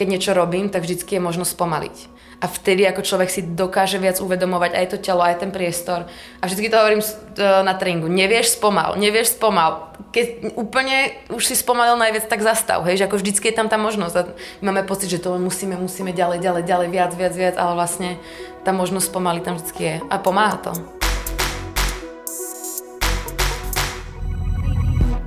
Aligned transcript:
keď 0.00 0.08
niečo 0.08 0.32
robím, 0.32 0.72
tak 0.72 0.88
vždycky 0.88 1.20
je 1.20 1.20
možno 1.20 1.44
spomaliť. 1.44 1.96
A 2.40 2.48
vtedy 2.48 2.88
ako 2.88 3.04
človek 3.04 3.28
si 3.28 3.44
dokáže 3.44 4.00
viac 4.00 4.16
uvedomovať 4.16 4.72
aj 4.72 4.86
to 4.88 4.96
telo, 4.96 5.20
aj 5.20 5.44
ten 5.44 5.52
priestor. 5.52 6.08
A 6.40 6.48
vždycky 6.48 6.72
to 6.72 6.80
hovorím 6.80 7.04
e, 7.04 7.08
na 7.36 7.76
tréningu. 7.76 8.08
Nevieš 8.08 8.56
spomal, 8.56 8.96
nevieš 8.96 9.36
spomal. 9.36 9.92
Keď 10.08 10.56
úplne 10.56 11.12
už 11.28 11.44
si 11.44 11.52
spomalil 11.52 12.00
najviac, 12.00 12.32
tak 12.32 12.40
zastav. 12.40 12.80
Hej, 12.88 13.04
že 13.04 13.12
ako 13.12 13.20
vždycky 13.20 13.52
je 13.52 13.58
tam 13.60 13.68
tá 13.68 13.76
možnosť. 13.76 14.14
A 14.16 14.22
máme 14.64 14.88
pocit, 14.88 15.12
že 15.12 15.20
to 15.20 15.36
musíme, 15.36 15.76
musíme 15.76 16.16
ďalej, 16.16 16.40
ďalej, 16.40 16.64
ďalej, 16.64 16.88
viac, 16.88 17.12
viac, 17.12 17.34
viac, 17.36 17.54
ale 17.60 17.76
vlastne 17.76 18.16
tá 18.64 18.72
možnosť 18.72 19.04
spomaliť 19.12 19.42
tam 19.44 19.54
vždycky 19.60 19.82
je. 19.84 19.96
A 20.08 20.16
pomáha 20.16 20.56
to. 20.64 20.72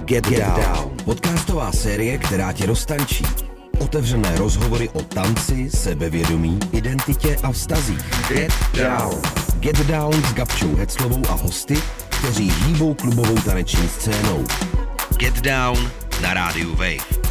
Get, 0.09 0.25
Get 0.25 0.41
Down. 0.57 0.97
Podcastová 1.05 1.71
série, 1.71 2.17
která 2.17 2.51
tě 2.51 2.65
roztančí. 2.65 3.52
Otevřené 3.79 4.35
rozhovory 4.37 4.89
o 4.89 5.01
tanci, 5.01 5.69
sebevědomí, 5.69 6.59
identitě 6.71 7.35
a 7.43 7.51
vztazích. 7.51 8.27
Get 8.29 8.51
Down. 8.77 9.21
Get 9.59 9.77
Down 9.77 10.13
s 10.13 10.33
Gabčou 10.33 10.75
Heclovou 10.75 11.21
a 11.29 11.31
hosty, 11.31 11.75
kteří 12.19 12.49
hýbou 12.49 12.93
klubovou 12.93 13.35
taneční 13.35 13.87
scénou. 13.87 14.45
Get 15.17 15.41
Down 15.41 15.91
na 16.21 16.33
rádiu 16.33 16.69
Wave. 16.71 17.23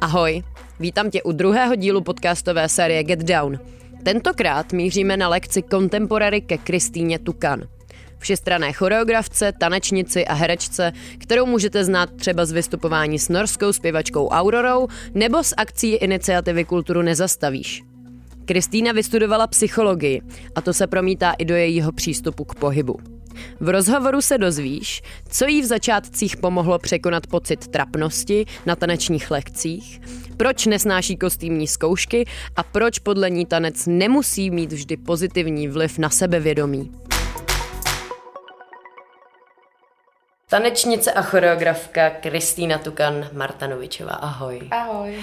Ahoj, 0.00 0.42
vítám 0.80 1.10
tě 1.10 1.22
u 1.22 1.32
druhého 1.32 1.74
dílu 1.74 2.00
podcastové 2.00 2.68
série 2.68 3.04
Get 3.04 3.20
Down. 3.20 3.58
Tentokrát 4.02 4.72
míříme 4.72 5.16
na 5.16 5.28
lekci 5.28 5.62
Contemporary 5.70 6.40
ke 6.40 6.58
Kristýně 6.58 7.18
Tukan– 7.18 7.62
všestrané 8.22 8.72
choreografce, 8.72 9.52
tanečnici 9.52 10.26
a 10.26 10.34
herečce, 10.34 10.92
kterou 11.18 11.46
můžete 11.46 11.84
znát 11.84 12.10
třeba 12.16 12.44
z 12.44 12.52
vystupování 12.52 13.18
s 13.18 13.28
norskou 13.28 13.72
zpěvačkou 13.72 14.28
Aurorou 14.28 14.88
nebo 15.14 15.44
z 15.44 15.54
akcí 15.56 15.90
iniciativy 15.94 16.64
Kulturu 16.64 17.02
nezastavíš. 17.02 17.82
Kristýna 18.44 18.92
vystudovala 18.92 19.46
psychologii 19.46 20.20
a 20.54 20.60
to 20.60 20.72
se 20.72 20.86
promítá 20.86 21.32
i 21.32 21.44
do 21.44 21.54
jejího 21.54 21.92
přístupu 21.92 22.44
k 22.44 22.54
pohybu. 22.54 22.98
V 23.60 23.68
rozhovoru 23.68 24.20
se 24.20 24.38
dozvíš, 24.38 25.02
co 25.28 25.46
jí 25.46 25.62
v 25.62 25.64
začátcích 25.64 26.36
pomohlo 26.36 26.78
překonat 26.78 27.26
pocit 27.26 27.68
trapnosti 27.68 28.46
na 28.66 28.76
tanečních 28.76 29.30
lekcích, 29.30 30.00
proč 30.36 30.66
nesnáší 30.66 31.16
kostýmní 31.16 31.66
zkoušky 31.66 32.24
a 32.56 32.62
proč 32.62 32.98
podle 32.98 33.30
ní 33.30 33.46
tanec 33.46 33.86
nemusí 33.86 34.50
mít 34.50 34.72
vždy 34.72 34.96
pozitivní 34.96 35.68
vliv 35.68 35.98
na 35.98 36.10
sebevědomí. 36.10 36.90
Tanečnice 40.52 41.12
a 41.12 41.22
choreografka 41.22 42.10
Kristýna 42.10 42.78
Tukan 42.78 43.28
Martanovičová. 43.32 44.12
Ahoj. 44.12 44.68
Ahoj. 44.70 45.16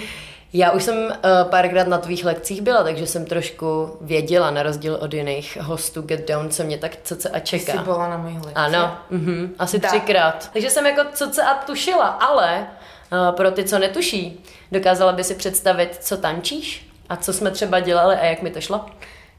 Já 0.52 0.70
už 0.70 0.82
jsem 0.82 0.96
uh, 0.96 1.12
párkrát 1.50 1.86
na 1.86 1.98
tvých 1.98 2.24
lekcích 2.24 2.60
byla, 2.62 2.82
takže 2.82 3.06
jsem 3.06 3.24
trošku 3.24 3.96
věděla, 4.00 4.50
na 4.50 4.62
rozdíl 4.62 4.94
od 5.00 5.14
jiných 5.14 5.58
hostů 5.60 6.02
Get 6.02 6.28
Down, 6.28 6.50
co 6.50 6.64
mě 6.64 6.78
tak 6.78 6.96
co 7.02 7.14
a 7.32 7.38
čeká. 7.38 7.72
Jsi 7.72 7.78
byla 7.78 8.08
na 8.08 8.16
mojich 8.16 8.36
lekcích. 8.36 8.56
Ano, 8.56 8.98
uh-huh, 9.12 9.50
asi 9.58 9.78
da. 9.78 9.88
třikrát. 9.88 10.50
Takže 10.52 10.70
jsem 10.70 10.86
jako 10.86 11.02
co 11.14 11.42
a 11.46 11.54
tušila, 11.54 12.06
ale 12.06 12.66
uh, 13.12 13.36
pro 13.36 13.50
ty, 13.50 13.64
co 13.64 13.78
netuší, 13.78 14.44
dokázala 14.72 15.12
by 15.12 15.24
si 15.24 15.34
představit, 15.34 15.96
co 16.00 16.16
tančíš 16.16 16.90
a 17.08 17.16
co 17.16 17.32
jsme 17.32 17.50
třeba 17.50 17.80
dělali 17.80 18.16
a 18.16 18.24
jak 18.24 18.42
mi 18.42 18.50
to 18.50 18.60
šlo? 18.60 18.86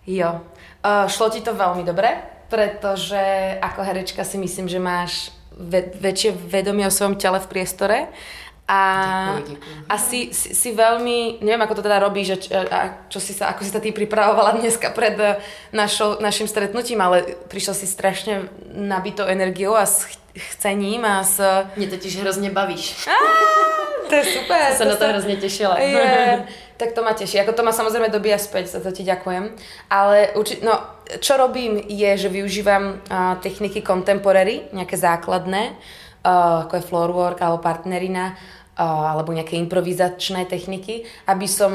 Jo, 0.08 0.40
uh, 0.86 1.10
šlo 1.10 1.30
ti 1.30 1.42
to 1.42 1.52
veľmi 1.52 1.84
dobre, 1.84 2.16
pretože 2.50 3.60
ako 3.62 3.84
herečka 3.84 4.24
si 4.24 4.38
myslím, 4.38 4.68
že 4.72 4.80
máš 4.80 5.41
väčšie 6.02 6.34
vedomie 6.34 6.90
o 6.90 6.94
svojom 6.94 7.16
tele 7.22 7.38
v 7.38 7.50
priestore 7.52 7.98
a, 8.72 8.84
a 9.92 9.96
si, 10.00 10.32
si, 10.32 10.56
si 10.56 10.70
veľmi, 10.72 11.44
neviem 11.44 11.60
ako 11.60 11.82
to 11.82 11.84
teda 11.84 12.00
robíš, 12.00 12.48
že, 12.48 12.56
a 12.56 13.04
čo 13.12 13.20
si 13.20 13.36
sa, 13.36 13.52
ako 13.52 13.68
si 13.68 13.72
sa 13.74 13.84
ty 13.84 13.92
pripravovala 13.92 14.64
dneska 14.64 14.96
pred 14.96 15.20
eh, 15.20 15.36
našou, 15.76 16.24
našim 16.24 16.48
stretnutím, 16.48 17.04
ale 17.04 17.36
prišiel 17.52 17.76
si 17.76 17.84
strašne 17.84 18.48
nabitou 18.72 19.28
energiou 19.28 19.76
a 19.76 19.84
s 19.84 20.08
chcením 20.32 21.04
a 21.04 21.20
s... 21.20 21.44
Mne 21.76 21.92
totiž 21.92 22.24
hrozne 22.24 22.48
bavíš. 22.48 22.96
Á, 23.12 23.20
to 24.08 24.14
je 24.16 24.40
super. 24.40 24.72
Som 24.80 24.88
sa 24.88 24.92
na 24.94 24.96
to 24.96 25.06
hrozne 25.20 25.36
tešila. 25.36 25.76
Je, 25.84 26.48
tak 26.82 26.98
to 26.98 27.06
ma 27.06 27.14
teší. 27.14 27.46
Ako 27.46 27.54
to 27.54 27.62
ma 27.62 27.70
samozrejme 27.70 28.10
dobíja 28.10 28.42
späť, 28.42 28.74
za 28.74 28.82
to 28.82 28.90
ti 28.90 29.06
ďakujem. 29.06 29.54
Ale 29.94 30.34
určite, 30.34 30.66
no, 30.66 30.74
čo 31.22 31.38
robím 31.38 31.78
je, 31.78 32.18
že 32.18 32.34
využívam 32.34 32.98
uh, 32.98 33.38
techniky 33.38 33.86
contemporary, 33.86 34.66
nejaké 34.74 34.98
základné, 34.98 35.78
uh, 36.26 36.66
ako 36.66 36.74
je 36.82 36.88
floorwork 36.90 37.38
alebo 37.38 37.62
partnerina, 37.62 38.34
uh, 38.34 39.14
alebo 39.14 39.30
nejaké 39.30 39.62
improvizačné 39.62 40.50
techniky, 40.50 41.06
aby 41.30 41.46
som 41.46 41.72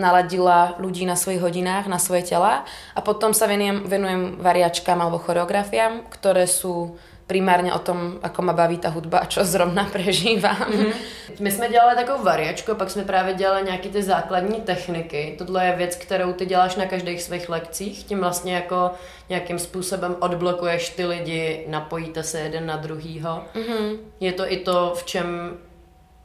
naladila 0.00 0.80
ľudí 0.80 1.04
na 1.04 1.20
svojich 1.20 1.44
hodinách, 1.44 1.84
na 1.92 2.00
svoje 2.00 2.24
tela 2.24 2.64
a 2.96 3.00
potom 3.04 3.36
sa 3.36 3.44
venujem, 3.44 3.84
venujem 3.84 4.40
variačkám 4.40 4.96
alebo 4.96 5.20
choreografiám, 5.20 6.08
ktoré 6.08 6.48
sú 6.48 6.96
primárně 7.26 7.74
o 7.74 7.78
tom, 7.78 8.18
ako 8.22 8.42
ma 8.42 8.52
baví 8.52 8.78
ta 8.78 8.88
hudba 8.88 9.18
a 9.18 9.24
čo 9.24 9.44
zrovna 9.44 9.84
prežívám. 9.84 10.70
Mm-hmm. 10.70 10.92
My 11.40 11.50
jsme 11.50 11.68
dělali 11.68 11.96
takovou 11.96 12.24
variačku, 12.24 12.74
pak 12.74 12.90
jsme 12.90 13.04
právě 13.04 13.34
dělali 13.34 13.64
nějaké 13.64 13.88
ty 13.88 14.02
základní 14.02 14.60
techniky. 14.60 15.34
Tohle 15.38 15.66
je 15.66 15.76
věc, 15.76 15.96
kterou 15.96 16.32
ty 16.32 16.46
děláš 16.46 16.76
na 16.76 16.86
každých 16.86 17.22
svých 17.22 17.48
lekcích, 17.48 18.04
tím 18.04 18.20
vlastně 18.20 18.54
jako 18.54 18.90
nějakým 19.28 19.58
způsobem 19.58 20.16
odblokuješ 20.20 20.90
ty 20.90 21.04
lidi, 21.04 21.64
napojíte 21.68 22.22
se 22.22 22.40
jeden 22.40 22.66
na 22.66 22.76
druhýho. 22.76 23.42
Mm-hmm. 23.54 23.96
Je 24.20 24.32
to 24.32 24.52
i 24.52 24.56
to, 24.56 24.92
v 24.96 25.04
čem 25.04 25.56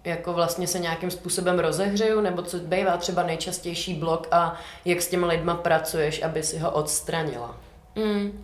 jako 0.03 0.33
vlastně 0.33 0.67
se 0.67 0.79
nějakým 0.79 1.11
způsobem 1.11 1.59
rozehřeju, 1.59 2.21
nebo 2.21 2.41
co 2.41 2.57
bývá 2.57 2.97
třeba 2.97 3.23
nejčastější 3.23 3.93
blok 3.93 4.27
a 4.31 4.59
jak 4.85 5.01
s 5.01 5.07
těma 5.07 5.27
lidma 5.27 5.55
pracuješ, 5.55 6.23
aby 6.23 6.43
si 6.43 6.57
ho 6.57 6.71
odstranila. 6.71 7.57
Mm. 7.95 8.41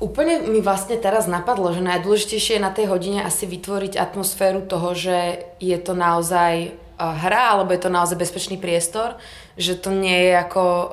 Úplne 0.00 0.48
mi 0.48 0.64
vlastne 0.64 0.96
teraz 0.96 1.28
napadlo, 1.28 1.76
že 1.76 1.84
najdôležitejšie 1.84 2.56
je 2.56 2.64
na 2.64 2.72
tej 2.72 2.88
hodine 2.88 3.20
asi 3.20 3.44
vytvoriť 3.44 4.00
atmosféru 4.00 4.64
toho, 4.64 4.96
že 4.96 5.44
je 5.60 5.76
to 5.76 5.92
naozaj 5.92 6.72
hra, 7.00 7.56
alebo 7.56 7.72
je 7.72 7.84
to 7.84 7.90
naozaj 7.92 8.16
bezpečný 8.16 8.60
priestor, 8.60 9.16
že 9.56 9.76
to 9.76 9.92
nie 9.92 10.28
je 10.28 10.32
ako 10.36 10.62
uh, 10.64 10.88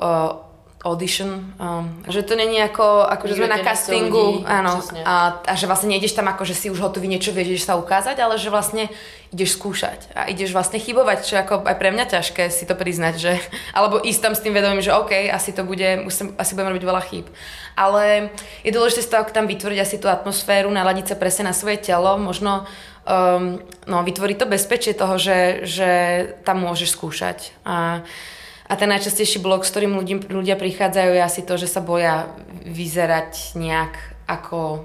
audition, 0.88 1.52
um, 1.60 1.92
že 2.08 2.24
to 2.24 2.40
není 2.40 2.56
ako, 2.64 3.04
ako 3.04 3.28
že 3.28 3.34
sme 3.36 3.52
na 3.52 3.60
castingu, 3.60 4.40
ľudí, 4.40 4.48
áno, 4.48 4.80
a, 5.04 5.44
a 5.44 5.54
že 5.60 5.68
vlastne 5.68 5.92
nejdeš 5.92 6.16
tam 6.16 6.32
ako, 6.32 6.48
že 6.48 6.56
si 6.56 6.72
už 6.72 6.80
hotový 6.80 7.12
niečo 7.12 7.36
vieš 7.36 7.68
sa 7.68 7.76
ukázať, 7.76 8.16
ale 8.24 8.40
že 8.40 8.48
vlastne 8.48 8.88
ideš 9.36 9.60
skúšať 9.60 10.16
a 10.16 10.32
ideš 10.32 10.56
vlastne 10.56 10.80
chybovať, 10.80 11.18
čo 11.28 11.36
ako 11.44 11.68
aj 11.68 11.76
pre 11.76 11.92
mňa 11.92 12.06
ťažké 12.08 12.48
si 12.48 12.64
to 12.64 12.80
priznať, 12.80 13.14
že, 13.20 13.34
alebo 13.78 14.00
ísť 14.00 14.22
tam 14.24 14.34
s 14.34 14.44
tým 14.44 14.56
vedomím, 14.56 14.80
že 14.80 14.96
OK, 14.96 15.12
asi 15.28 15.52
to 15.52 15.68
bude, 15.68 16.08
musím, 16.08 16.32
asi 16.40 16.56
budem 16.56 16.72
robiť 16.72 16.86
veľa 16.88 17.04
chýb. 17.04 17.28
Ale 17.76 18.32
je 18.64 18.72
dôležité 18.72 19.04
toho 19.04 19.28
tam 19.30 19.46
vytvoriť 19.46 19.80
asi 19.84 20.00
tú 20.00 20.08
atmosféru, 20.08 20.72
naladiť 20.72 21.12
sa 21.12 21.20
presne 21.20 21.52
na 21.52 21.54
svoje 21.54 21.84
telo, 21.84 22.16
možno 22.16 22.64
um, 23.04 23.60
no, 23.84 23.98
vytvoriť 24.08 24.38
to 24.40 24.48
bezpečie 24.48 24.94
toho, 24.96 25.20
že, 25.20 25.68
že 25.68 25.90
tam 26.48 26.64
môžeš 26.64 26.96
skúšať. 26.96 27.52
A, 27.68 28.02
a 28.68 28.74
ten 28.76 28.92
najčastejší 28.92 29.40
blok, 29.40 29.64
s 29.64 29.72
ktorým 29.72 29.96
ľudí, 29.96 30.28
ľudia 30.28 30.60
prichádzajú, 30.60 31.12
je 31.16 31.24
asi 31.24 31.42
to, 31.48 31.56
že 31.56 31.72
sa 31.72 31.80
boja 31.80 32.28
vyzerať 32.68 33.56
nejak 33.56 33.96
ako 34.28 34.84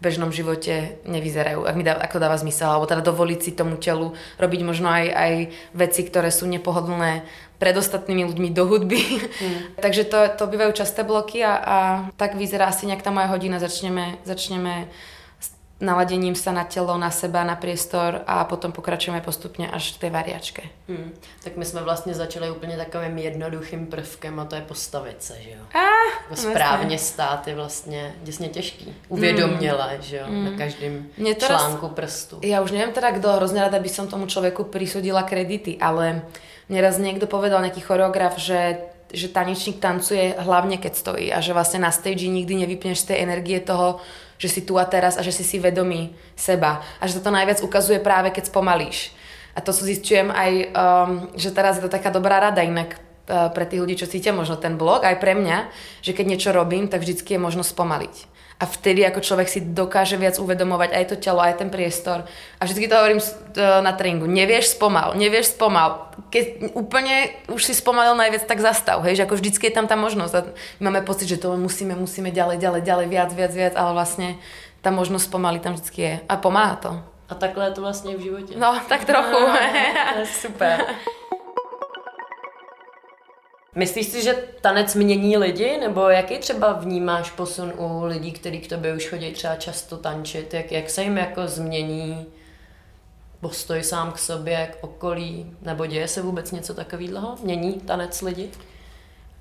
v 0.00 0.08
bežnom 0.08 0.32
živote 0.34 0.98
nevyzerajú, 1.06 1.62
ak 1.68 1.76
mi 1.76 1.84
dá, 1.84 1.94
ako 1.94 2.16
dáva 2.18 2.34
zmysel, 2.40 2.72
alebo 2.72 2.88
teda 2.88 3.04
dovoliť 3.04 3.40
si 3.44 3.52
tomu 3.52 3.76
telu 3.76 4.16
robiť 4.40 4.60
možno 4.64 4.88
aj, 4.88 5.06
aj 5.12 5.32
veci, 5.76 6.00
ktoré 6.08 6.32
sú 6.32 6.48
nepohodlné 6.48 7.22
pred 7.60 7.76
ostatnými 7.76 8.24
ľuďmi 8.24 8.48
do 8.56 8.64
hudby. 8.64 9.20
Mm. 9.20 9.60
Takže 9.84 10.08
to, 10.08 10.18
to 10.40 10.44
bývajú 10.48 10.72
časté 10.72 11.04
bloky 11.04 11.44
a, 11.44 11.54
a 11.60 11.76
tak 12.16 12.34
vyzerá 12.34 12.72
asi 12.72 12.88
nejak 12.88 13.04
tá 13.04 13.12
moja 13.12 13.28
hodina. 13.28 13.60
Začneme, 13.60 14.16
začneme 14.24 14.88
naladením 15.80 16.36
sa 16.36 16.52
na 16.52 16.64
telo, 16.64 16.92
na 17.00 17.10
seba, 17.10 17.44
na 17.44 17.56
priestor 17.56 18.20
a 18.26 18.44
potom 18.44 18.72
pokračujeme 18.72 19.20
postupně 19.20 19.70
až 19.70 19.92
k 19.96 20.00
té 20.00 20.10
variačke. 20.10 20.62
Hmm. 20.88 21.12
Tak 21.44 21.56
my 21.56 21.64
jsme 21.64 21.82
vlastně 21.82 22.14
začali 22.14 22.50
úplně 22.50 22.76
takovým 22.76 23.18
jednoduchým 23.18 23.86
prvkem 23.86 24.40
a 24.40 24.44
to 24.44 24.54
je 24.54 24.60
postavit 24.62 25.22
se, 25.22 25.36
že 25.40 25.50
jo? 25.50 25.62
Ah, 25.74 26.22
jako 26.22 26.36
správně 26.36 26.98
stát 26.98 27.48
je 27.48 27.54
vlastně 27.54 28.14
děsně 28.22 28.48
těžký. 28.48 28.94
Uvědoměle, 29.08 29.88
hmm. 29.92 30.02
že 30.02 30.16
jo, 30.16 30.24
hmm. 30.26 30.44
na 30.44 30.58
každém 30.58 31.06
článku 31.38 31.88
prstu. 31.88 32.38
Já 32.42 32.60
už 32.60 32.70
nevím 32.70 32.94
teda, 32.94 33.10
kdo 33.10 33.32
hrozně 33.32 33.60
ráda 33.60 33.78
by 33.78 33.88
som 33.88 34.08
tomu 34.08 34.26
člověku 34.26 34.64
prisudila 34.64 35.22
kredity, 35.22 35.78
ale 35.80 36.22
mě 36.68 36.80
raz 36.80 36.98
někdo 36.98 37.26
povedal, 37.26 37.60
nějaký 37.60 37.80
choreograf, 37.80 38.38
že 38.38 38.76
že 39.12 39.26
tanečník 39.28 39.82
tancuje 39.82 40.38
hlavne 40.38 40.78
keď 40.78 40.94
stojí 40.94 41.34
a 41.34 41.42
že 41.42 41.50
vlastne 41.50 41.82
na 41.82 41.90
stage 41.90 42.30
nikdy 42.30 42.62
nevypneš 42.62 43.02
z 43.02 43.04
tej 43.10 43.26
energie 43.26 43.58
toho, 43.58 43.98
že 44.40 44.48
si 44.48 44.60
tu 44.64 44.80
a 44.80 44.88
teraz 44.88 45.20
a 45.20 45.22
že 45.22 45.36
si 45.36 45.44
si 45.44 45.60
vedomý 45.60 46.16
seba. 46.32 46.80
A 46.96 47.04
že 47.04 47.20
sa 47.20 47.22
to 47.28 47.28
najviac 47.28 47.60
ukazuje 47.60 48.00
práve, 48.00 48.32
keď 48.32 48.48
spomalíš. 48.48 49.12
A 49.52 49.60
to 49.60 49.76
zistujem 49.76 50.32
aj, 50.32 50.52
um, 50.72 51.10
že 51.36 51.52
teraz 51.52 51.76
je 51.76 51.84
to 51.84 51.92
taká 51.92 52.08
dobrá 52.08 52.40
rada 52.40 52.64
inak 52.64 52.96
uh, 52.96 53.52
pre 53.52 53.68
tých 53.68 53.84
ľudí, 53.84 54.00
čo 54.00 54.08
cítia 54.08 54.32
možno 54.32 54.56
ten 54.56 54.80
blog, 54.80 55.04
aj 55.04 55.20
pre 55.20 55.36
mňa, 55.36 55.68
že 56.00 56.16
keď 56.16 56.24
niečo 56.24 56.50
robím, 56.56 56.88
tak 56.88 57.04
vždycky 57.04 57.36
je 57.36 57.44
možno 57.44 57.60
spomaliť. 57.60 58.39
A 58.60 58.64
vtedy 58.68 59.00
ako 59.08 59.24
človek 59.24 59.48
si 59.48 59.64
dokáže 59.64 60.20
viac 60.20 60.36
uvedomovať 60.36 60.92
aj 60.92 61.04
to 61.08 61.16
telo, 61.16 61.40
aj 61.40 61.64
ten 61.64 61.72
priestor. 61.72 62.28
A 62.60 62.68
vždy 62.68 62.92
to 62.92 63.00
hovorím 63.00 63.16
e, 63.16 63.26
na 63.80 63.96
tréningu. 63.96 64.28
Nevieš 64.28 64.76
spomal, 64.76 65.16
nevieš 65.16 65.56
spomal. 65.56 66.12
Keď 66.28 66.76
úplne 66.76 67.32
už 67.48 67.64
si 67.64 67.72
spomalil 67.72 68.12
najviac, 68.20 68.44
tak 68.44 68.60
zastav, 68.60 69.00
hej, 69.08 69.16
že 69.16 69.24
ako 69.24 69.40
vždycky 69.40 69.72
je 69.72 69.76
tam 69.80 69.88
tá 69.88 69.96
možnosť. 69.96 70.32
A 70.36 70.40
máme 70.76 71.00
pocit, 71.00 71.32
že 71.32 71.40
to 71.40 71.56
musíme, 71.56 71.96
musíme 71.96 72.28
ďalej, 72.28 72.60
ďalej, 72.60 72.82
ďalej, 72.84 73.06
viac, 73.08 73.30
viac, 73.32 73.52
viac, 73.56 73.74
ale 73.80 73.96
vlastne 73.96 74.36
tá 74.84 74.92
možnosť 74.92 75.24
spomaly 75.24 75.56
tam 75.64 75.72
vždycky 75.72 76.00
je. 76.04 76.14
A 76.28 76.36
pomáha 76.36 76.76
to. 76.76 76.92
A 77.30 77.34
takhle 77.34 77.64
je 77.64 77.70
to 77.70 77.80
vlastně 77.80 78.16
v 78.16 78.20
životě. 78.20 78.54
No, 78.58 78.80
tak 78.88 79.04
trochu. 79.04 79.40
No, 79.40 80.26
super. 80.26 80.84
Myslíš 83.74 84.06
si, 84.06 84.22
že 84.22 84.34
tanec 84.60 84.94
mění 84.94 85.36
lidi, 85.36 85.78
nebo 85.80 86.08
jaký 86.08 86.38
třeba 86.38 86.72
vnímáš 86.72 87.30
posun 87.30 87.72
u 87.78 88.04
lidí, 88.04 88.32
kteří 88.32 88.58
k 88.60 88.68
tobě 88.68 88.94
už 88.94 89.08
chodí 89.08 89.32
třeba 89.32 89.56
často 89.56 89.96
tančit? 89.96 90.54
Jak, 90.54 90.72
jak 90.72 90.90
se 90.90 91.02
jim 91.02 91.16
jako 91.16 91.46
změní 91.46 92.26
postoj 93.40 93.82
sám 93.82 94.12
k 94.12 94.18
sobě, 94.18 94.66
k 94.72 94.84
okolí? 94.84 95.56
Nebo 95.62 95.86
děje 95.86 96.08
se 96.08 96.22
vůbec 96.22 96.52
něco 96.52 96.74
takového? 96.74 97.36
Mění 97.42 97.72
tanec 97.72 98.22
lidi? 98.22 98.50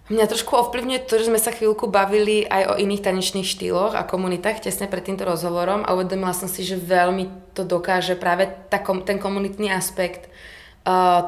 Mňa 0.10 0.26
trošku 0.26 0.58
ovplyvňuje 0.58 1.06
to, 1.06 1.22
že 1.22 1.30
sme 1.30 1.38
sa 1.38 1.54
chvíľku 1.54 1.86
bavili 1.86 2.42
aj 2.42 2.74
o 2.74 2.80
iných 2.81 3.06
tanečných 3.06 3.46
štýloch 3.46 3.94
a 3.94 4.02
komunitách 4.02 4.58
tesne 4.58 4.90
pred 4.90 5.06
týmto 5.06 5.22
rozhovorom 5.22 5.86
a 5.86 5.94
uvedomila 5.94 6.34
som 6.34 6.50
si, 6.50 6.66
že 6.66 6.81
veľmi 6.81 7.54
to 7.54 7.62
dokáže 7.62 8.18
práve 8.18 8.50
tá, 8.74 8.81
ten 8.81 9.22
komunitný 9.22 9.70
aspekt 9.70 10.26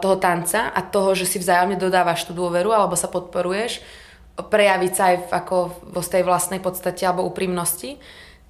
toho 0.01 0.15
tanca 0.17 0.73
a 0.73 0.79
toho, 0.81 1.13
že 1.13 1.29
si 1.29 1.37
vzájomne 1.37 1.77
dodávaš 1.77 2.25
tú 2.25 2.33
dôveru 2.33 2.73
alebo 2.73 2.97
sa 2.97 3.11
podporuješ, 3.11 3.83
prejaviť 4.39 4.91
sa 4.95 5.03
aj 5.13 5.17
v, 5.17 5.25
ako 5.37 5.55
vo 5.91 6.01
tej 6.01 6.23
vlastnej 6.25 6.57
podstate 6.57 7.05
alebo 7.05 7.27
úprimnosti 7.27 8.01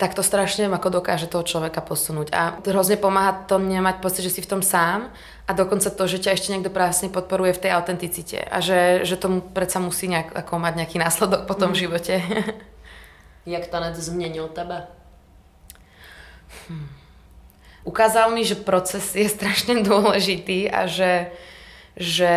tak 0.02 0.18
to 0.18 0.26
strašne 0.26 0.66
ako 0.66 0.98
dokáže 0.98 1.30
toho 1.30 1.46
človeka 1.46 1.78
posunúť. 1.86 2.34
A 2.34 2.58
hrozne 2.66 2.98
pomáha 2.98 3.46
to 3.46 3.62
nemať 3.62 4.02
pocit, 4.02 4.26
že 4.26 4.34
si 4.34 4.42
v 4.42 4.50
tom 4.50 4.66
sám 4.66 5.14
a 5.46 5.52
dokonca 5.54 5.94
to, 5.94 6.10
že 6.10 6.18
ťa 6.18 6.34
ešte 6.34 6.50
niekto 6.50 6.74
práve 6.74 6.98
podporuje 7.06 7.54
v 7.54 7.62
tej 7.62 7.72
autenticite 7.78 8.42
a 8.42 8.66
že, 8.66 9.06
že 9.06 9.14
tomu 9.22 9.46
predsa 9.46 9.78
musí 9.78 10.10
nejak, 10.10 10.34
ako 10.34 10.58
mať 10.58 10.74
nejaký 10.82 10.98
následok 10.98 11.46
po 11.46 11.54
tom 11.54 11.78
mm. 11.78 11.78
živote. 11.78 12.18
Jak 13.54 13.70
tanec 13.70 13.94
zmenil 13.94 14.50
tebe? 14.50 14.90
Hm. 16.66 17.01
Ukázal 17.82 18.30
mi, 18.30 18.46
že 18.46 18.60
proces 18.60 19.18
je 19.18 19.26
strašne 19.26 19.82
dôležitý 19.82 20.70
a 20.70 20.86
že, 20.86 21.34
že 21.98 22.34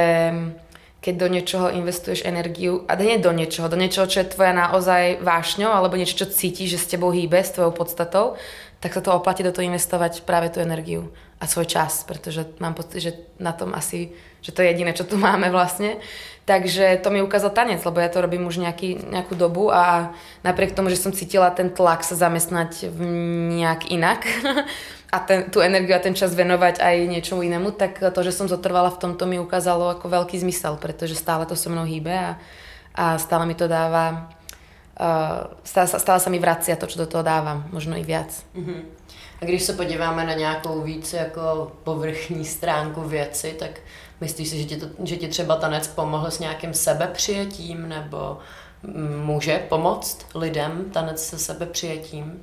keď 1.04 1.14
do 1.20 1.28
niečoho 1.28 1.66
investuješ 1.68 2.24
energiu, 2.24 2.88
a 2.88 2.96
nie 2.96 3.20
do 3.20 3.28
niečoho, 3.28 3.68
do 3.68 3.76
niečoho, 3.76 4.08
čo 4.08 4.24
je 4.24 4.32
tvoja 4.32 4.56
naozaj 4.56 5.20
vášňou, 5.20 5.68
alebo 5.68 6.00
niečo, 6.00 6.24
čo 6.24 6.32
cítiš, 6.32 6.74
že 6.74 6.80
s 6.80 6.90
tebou 6.96 7.12
hýbe, 7.12 7.44
s 7.44 7.52
tvojou 7.52 7.76
podstatou, 7.76 8.40
tak 8.80 8.96
sa 8.96 9.04
to 9.04 9.12
oplatí 9.12 9.44
do 9.44 9.52
toho 9.52 9.68
investovať 9.68 10.24
práve 10.24 10.48
tú 10.48 10.64
energiu 10.64 11.12
a 11.44 11.50
svoj 11.50 11.68
čas, 11.68 12.08
pretože 12.08 12.48
mám 12.56 12.72
pocit, 12.72 13.04
že 13.04 13.12
na 13.36 13.52
tom 13.52 13.76
asi, 13.76 14.16
že 14.40 14.56
to 14.56 14.64
je 14.64 14.72
jediné, 14.72 14.96
čo 14.96 15.04
tu 15.04 15.20
máme 15.28 15.52
vlastne. 15.52 16.00
Takže 16.44 17.00
to 17.00 17.08
mi 17.08 17.24
ukázal 17.24 17.56
tanec, 17.56 17.80
lebo 17.84 18.00
ja 18.00 18.12
to 18.12 18.20
robím 18.20 18.44
už 18.44 18.60
nejaký, 18.60 19.08
nejakú 19.08 19.32
dobu 19.32 19.72
a 19.72 20.12
napriek 20.44 20.76
tomu, 20.76 20.92
že 20.92 21.00
som 21.00 21.08
cítila 21.08 21.48
ten 21.48 21.72
tlak 21.72 22.04
sa 22.04 22.20
zamestnať 22.20 22.92
nejak 23.56 23.88
inak, 23.88 24.28
a 25.14 25.22
ten, 25.22 25.46
tú 25.46 25.62
energiu 25.62 25.94
a 25.94 26.02
ten 26.02 26.18
čas 26.18 26.34
venovať 26.34 26.82
aj 26.82 26.96
niečomu 27.06 27.46
inému, 27.46 27.70
tak 27.78 28.02
to, 28.02 28.20
že 28.26 28.34
som 28.34 28.50
zotrvala 28.50 28.90
v 28.90 28.98
tomto 28.98 29.30
mi 29.30 29.38
ukázalo 29.38 29.94
ako 29.94 30.10
veľký 30.10 30.42
zmysel, 30.42 30.74
pretože 30.74 31.14
stále 31.14 31.46
to 31.46 31.54
so 31.54 31.70
mnou 31.70 31.86
hýbe 31.86 32.10
a, 32.10 32.34
a 32.98 33.14
stále 33.22 33.46
mi 33.46 33.54
to 33.54 33.70
dáva, 33.70 34.34
uh, 34.98 35.54
stále, 35.62 35.86
stále 35.86 36.18
sa 36.18 36.30
mi 36.34 36.42
vracia 36.42 36.74
to, 36.74 36.90
čo 36.90 36.98
do 36.98 37.06
toho 37.06 37.22
dávam, 37.22 37.62
možno 37.70 37.94
i 37.94 38.02
viac. 38.02 38.34
Uh-huh. 38.58 38.82
A 39.44 39.46
když 39.46 39.62
se 39.62 39.72
podíváme 39.72 40.24
na 40.26 40.32
nějakou 40.32 40.80
víc 40.80 41.12
jako 41.12 41.72
povrchní 41.84 42.44
stránku 42.44 43.00
věci, 43.00 43.56
tak 43.58 43.70
myslíš 44.20 44.48
si, 44.48 44.58
že 44.58 44.64
ti, 44.64 44.76
to, 44.76 44.86
že 45.04 45.16
ti 45.16 45.28
třeba 45.28 45.56
tanec 45.56 45.88
pomohl 45.88 46.30
s 46.30 46.38
nějakým 46.38 46.74
sebepřijetím 46.74 47.88
nebo 47.88 48.38
může 49.24 49.58
pomoct 49.68 50.26
lidem 50.34 50.84
tanec 50.92 51.24
se 51.24 51.38
sebepřijetím? 51.38 52.40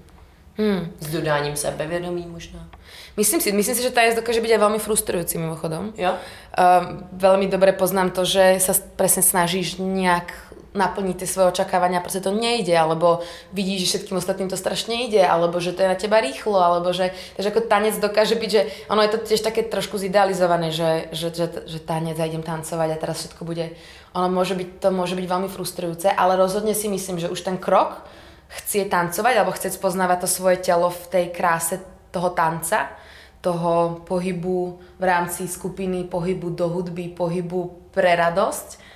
Hmm. 0.58 0.92
S 1.00 1.08
dodáním 1.08 1.56
sebevědomí 1.56 2.28
možná. 2.30 2.70
Myslím 3.18 3.42
si, 3.42 3.52
myslím 3.52 3.76
si, 3.76 3.82
že 3.82 3.90
tanec 3.90 4.16
dokáže 4.16 4.46
byť 4.46 4.52
aj 4.52 4.62
veľmi 4.62 4.80
frustrujúci 4.80 5.42
mimochodom. 5.42 5.98
Jo? 5.98 6.14
Uh, 6.14 7.02
veľmi 7.18 7.50
dobre 7.50 7.74
poznám 7.74 8.14
to, 8.14 8.30
že 8.30 8.62
sa 8.62 8.78
presne 8.94 9.26
snažíš 9.26 9.82
nejak 9.82 10.51
naplniť 10.72 11.16
tie 11.20 11.28
svoje 11.28 11.52
očakávania, 11.52 12.00
proste 12.00 12.24
to 12.24 12.32
nejde, 12.32 12.72
alebo 12.72 13.20
vidíš, 13.52 13.84
že 13.84 13.90
všetkým 13.92 14.18
ostatným 14.20 14.48
to 14.48 14.56
strašne 14.56 15.04
ide, 15.04 15.20
alebo 15.20 15.60
že 15.60 15.76
to 15.76 15.84
je 15.84 15.92
na 15.92 16.00
teba 16.00 16.24
rýchlo, 16.24 16.56
alebo 16.56 16.96
že, 16.96 17.12
takže 17.36 17.52
ako 17.52 17.68
tanec 17.68 17.96
dokáže 18.00 18.40
byť, 18.40 18.50
že 18.50 18.62
ono 18.88 19.04
je 19.04 19.12
to 19.12 19.20
tiež 19.20 19.44
také 19.44 19.68
trošku 19.68 20.00
zidealizované, 20.00 20.72
že, 20.72 21.12
že, 21.12 21.36
že, 21.36 21.68
že 21.68 21.80
tanec 21.84 22.16
a 22.16 22.28
idem 22.28 22.40
tancovať 22.40 22.90
a 22.96 23.02
teraz 23.02 23.20
všetko 23.20 23.44
bude, 23.44 23.76
ono 24.16 24.32
môže 24.32 24.56
byť, 24.56 24.70
to 24.80 24.90
môže 24.96 25.20
byť 25.20 25.26
veľmi 25.28 25.50
frustrujúce, 25.52 26.08
ale 26.08 26.40
rozhodne 26.40 26.72
si 26.72 26.88
myslím, 26.88 27.20
že 27.20 27.28
už 27.28 27.44
ten 27.44 27.60
krok, 27.60 28.08
chcieť 28.52 28.88
tancovať 28.92 29.34
alebo 29.40 29.56
chcieť 29.56 29.76
spoznávať 29.76 30.24
to 30.24 30.28
svoje 30.28 30.58
telo 30.60 30.92
v 30.92 31.04
tej 31.08 31.26
kráse 31.32 31.80
toho 32.12 32.32
tanca, 32.36 32.92
toho 33.40 34.04
pohybu 34.06 34.80
v 35.00 35.04
rámci 35.04 35.48
skupiny, 35.48 36.06
pohybu 36.06 36.52
do 36.54 36.68
hudby, 36.68 37.10
pohybu 37.12 37.92
pre 37.96 38.14
radosť, 38.16 38.91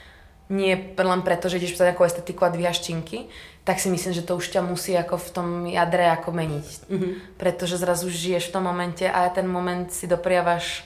nie 0.50 0.77
len 0.97 1.21
preto, 1.25 1.50
že 1.50 1.57
ideš 1.57 1.77
za 1.77 1.89
nejakú 1.89 2.06
estetiku 2.06 2.45
a 2.45 2.53
dvíhaš 2.53 2.86
činky, 2.86 3.25
tak 3.65 3.81
si 3.81 3.89
myslím, 3.89 4.13
že 4.13 4.21
to 4.21 4.38
už 4.38 4.53
ťa 4.53 4.62
musí 4.62 4.94
ako 4.94 5.18
v 5.18 5.30
tom 5.33 5.47
jadre 5.65 6.06
ako 6.13 6.30
meniť. 6.30 6.68
Mm-hmm. 6.86 7.12
Pretože 7.42 7.81
zrazu 7.81 8.13
žiješ 8.13 8.50
v 8.50 8.53
tom 8.53 8.63
momente 8.69 9.09
a 9.09 9.25
ten 9.33 9.50
moment 9.50 9.89
si 9.89 10.06
dopriavaš 10.06 10.86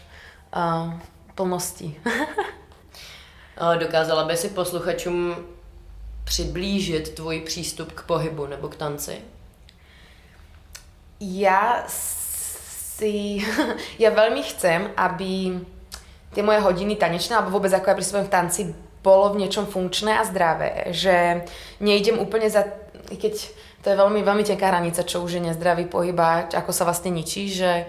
uh, 0.56 0.96
plnosti. 1.36 2.00
Dokázala 3.80 4.24
by 4.24 4.38
si 4.38 4.50
posluchačům 4.50 5.36
přiblížit 6.24 7.10
tvůj 7.10 7.40
přístup 7.40 7.92
k 7.92 8.02
pohybu 8.04 8.48
nebo 8.48 8.68
k 8.68 8.76
tanci? 8.76 9.20
Ja 11.20 11.84
si... 11.88 13.44
ja 14.04 14.10
veľmi 14.16 14.40
chcem, 14.56 14.88
aby 14.96 15.60
tie 16.32 16.40
moje 16.40 16.64
hodiny 16.64 16.96
tanečné, 16.96 17.36
alebo 17.36 17.60
vôbec 17.60 17.76
ako 17.76 17.92
ja 17.92 17.98
pri 18.00 18.08
svojom 18.08 18.28
tanci, 18.32 18.72
bolo 19.00 19.34
v 19.34 19.46
niečom 19.46 19.66
funkčné 19.66 20.20
a 20.20 20.28
zdravé. 20.28 20.92
Že 20.92 21.46
nejdem 21.80 22.20
úplne 22.20 22.52
za... 22.52 22.68
Keď 23.10 23.34
to 23.80 23.88
je 23.90 23.96
veľmi, 23.96 24.22
veľmi 24.22 24.44
tenká 24.44 24.70
hranica, 24.70 25.08
čo 25.08 25.24
už 25.24 25.40
je 25.40 25.46
nezdravý 25.50 25.88
pohyb 25.88 26.16
a 26.20 26.52
ako 26.52 26.72
sa 26.76 26.84
vlastne 26.84 27.16
ničí, 27.16 27.48
že 27.48 27.88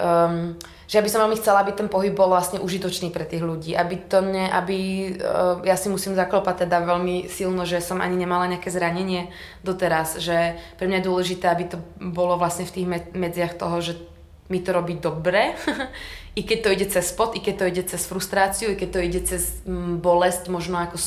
um, 0.00 0.58
že 0.90 0.98
ja 0.98 1.06
by 1.06 1.10
som 1.14 1.22
veľmi 1.22 1.38
chcela, 1.38 1.62
aby 1.62 1.70
ten 1.70 1.86
pohyb 1.86 2.10
bol 2.10 2.26
vlastne 2.26 2.58
užitočný 2.58 3.14
pre 3.14 3.22
tých 3.22 3.46
ľudí, 3.46 3.78
aby 3.78 4.10
to 4.10 4.26
ne, 4.26 4.50
aby, 4.50 4.78
uh, 5.22 5.62
ja 5.62 5.78
si 5.78 5.86
musím 5.86 6.18
zaklopať 6.18 6.66
teda 6.66 6.82
veľmi 6.82 7.30
silno, 7.30 7.62
že 7.62 7.78
som 7.78 8.02
ani 8.02 8.18
nemala 8.18 8.50
nejaké 8.50 8.74
zranenie 8.74 9.30
doteraz, 9.62 10.18
že 10.18 10.58
pre 10.82 10.90
mňa 10.90 10.98
je 10.98 11.06
dôležité, 11.06 11.46
aby 11.46 11.70
to 11.70 11.78
bolo 12.02 12.34
vlastne 12.34 12.66
v 12.66 12.74
tých 12.74 12.86
medziach 13.14 13.54
toho, 13.54 13.78
že 13.78 14.02
mi 14.50 14.60
to 14.60 14.74
robí 14.74 14.98
dobre, 14.98 15.54
i 16.38 16.42
keď 16.42 16.58
to 16.62 16.68
ide 16.74 16.86
cez 16.90 17.14
spot, 17.14 17.38
i 17.38 17.40
keď 17.40 17.54
to 17.56 17.64
ide 17.70 17.82
cez 17.86 18.02
frustráciu, 18.04 18.74
i 18.74 18.78
keď 18.78 18.88
to 18.90 19.00
ide 19.00 19.20
cez 19.22 19.62
mm, 19.62 20.02
bolesť, 20.02 20.50
možno 20.50 20.82
ako 20.82 20.98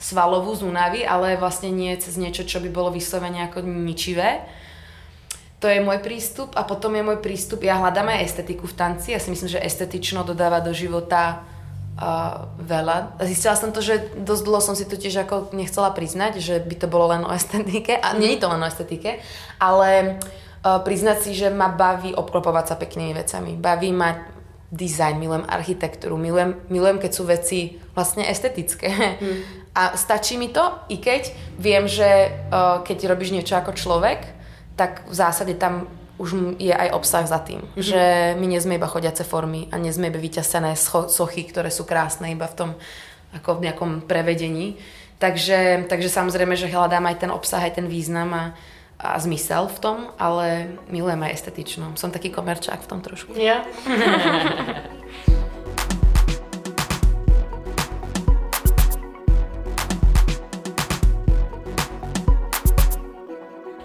svalovú 0.00 0.56
z 0.56 0.64
únavy, 0.64 1.04
ale 1.04 1.40
vlastne 1.40 1.72
nie 1.72 1.92
cez 1.96 2.16
niečo, 2.16 2.48
čo 2.48 2.60
by 2.60 2.68
bolo 2.72 2.92
vyslovene 2.92 3.44
ako 3.48 3.64
ničivé. 3.64 4.44
To 5.64 5.72
je 5.72 5.80
môj 5.80 6.04
prístup 6.04 6.52
a 6.52 6.68
potom 6.68 6.92
je 6.92 7.04
môj 7.04 7.18
prístup, 7.24 7.64
ja 7.64 7.80
hľadám 7.80 8.12
aj 8.12 8.28
estetiku 8.28 8.68
v 8.68 8.76
tanci, 8.76 9.16
ja 9.16 9.20
si 9.20 9.32
myslím, 9.32 9.56
že 9.56 9.64
estetično 9.64 10.20
dodáva 10.20 10.60
do 10.60 10.76
života 10.76 11.48
uh, 11.96 12.52
veľa. 12.60 13.16
Zistila 13.24 13.56
som 13.56 13.72
to, 13.72 13.80
že 13.80 14.12
dosť 14.20 14.42
dlho 14.44 14.60
som 14.60 14.76
si 14.76 14.84
to 14.84 15.00
tiež 15.00 15.24
ako 15.24 15.56
nechcela 15.56 15.96
priznať, 15.96 16.44
že 16.44 16.60
by 16.60 16.76
to 16.76 16.92
bolo 16.92 17.08
len 17.08 17.24
o 17.24 17.32
estetike. 17.32 17.96
A 17.96 18.12
nie 18.20 18.36
je 18.36 18.44
to 18.44 18.52
len 18.52 18.60
o 18.60 18.68
estetike, 18.68 19.24
ale 19.56 20.20
uh, 20.20 20.45
priznať 20.66 21.18
si, 21.22 21.30
že 21.36 21.52
ma 21.52 21.70
baví 21.70 22.16
obklopovať 22.16 22.64
sa 22.66 22.76
peknými 22.80 23.12
vecami. 23.14 23.54
Baví 23.54 23.90
ma 23.94 24.16
design, 24.66 25.22
milujem 25.22 25.46
architektúru, 25.46 26.18
milujem, 26.18 26.58
milujem 26.66 26.98
keď 26.98 27.10
sú 27.14 27.22
veci 27.22 27.78
vlastne 27.94 28.26
estetické. 28.26 28.90
Hmm. 28.90 29.40
A 29.76 29.92
stačí 29.94 30.40
mi 30.40 30.48
to, 30.48 30.64
i 30.88 30.96
keď 30.98 31.30
viem, 31.60 31.84
že 31.84 32.32
uh, 32.48 32.80
keď 32.80 33.12
robíš 33.12 33.36
niečo 33.36 33.60
ako 33.60 33.76
človek, 33.76 34.24
tak 34.72 35.04
v 35.04 35.14
zásade 35.14 35.52
tam 35.60 35.84
už 36.16 36.56
je 36.56 36.72
aj 36.72 36.96
obsah 36.96 37.28
za 37.28 37.44
tým. 37.44 37.60
Mm-hmm. 37.60 37.84
Že 37.84 38.02
my 38.40 38.46
nie 38.48 38.60
sme 38.60 38.80
iba 38.80 38.88
chodiace 38.88 39.20
formy 39.20 39.68
a 39.68 39.76
nie 39.76 39.92
sme 39.92 40.08
iba 40.08 40.16
vyťasené 40.16 40.72
sochy, 41.12 41.44
ktoré 41.44 41.68
sú 41.68 41.84
krásne 41.84 42.32
iba 42.32 42.48
v 42.48 42.56
tom 42.56 42.70
ako 43.36 43.60
v 43.60 43.68
nejakom 43.68 43.90
prevedení. 44.08 44.80
Takže, 45.20 45.88
takže 45.92 46.08
samozrejme, 46.08 46.56
že 46.56 46.72
hľadám 46.72 47.04
aj 47.04 47.16
ten 47.20 47.30
obsah, 47.32 47.60
aj 47.60 47.80
ten 47.80 47.88
význam 47.88 48.32
a, 48.32 48.44
a 48.98 49.20
zmysel 49.20 49.66
v 49.68 49.78
tom, 49.78 49.98
ale 50.18 50.68
milujem 50.88 51.22
aj 51.22 51.32
estetično. 51.32 51.92
Som 52.00 52.10
taký 52.10 52.32
komerčák 52.32 52.80
v 52.80 52.88
tom 52.88 53.00
trošku. 53.00 53.36
Ja. 53.36 53.64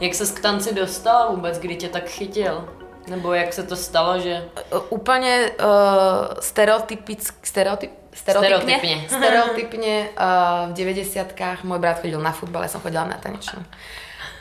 Jak 0.01 0.13
se 0.15 0.25
k 0.25 0.39
tanci 0.39 0.75
dostala 0.75 1.31
vůbec, 1.31 1.59
kdy 1.59 1.75
tě 1.75 1.89
tak 1.89 2.09
chytil? 2.09 2.69
Nebo 3.07 3.33
jak 3.33 3.53
se 3.53 3.63
to 3.63 3.75
stalo, 3.75 4.19
že... 4.19 4.49
Úplne 4.89 5.51
uh, 5.57 6.37
stereotypick, 6.39 7.21
stereotyp, 7.45 7.91
stereotypne, 8.13 8.77
stereotypne, 8.77 8.95
stereotypne 9.17 9.93
uh, 10.17 10.69
v 10.69 10.73
90 10.73 11.65
môj 11.65 11.79
brat 11.81 12.01
chodil 12.01 12.21
na 12.21 12.31
futbal, 12.33 12.65
ja 12.65 12.73
som 12.73 12.81
chodila 12.81 13.05
na 13.05 13.17
tanečnú. 13.17 13.61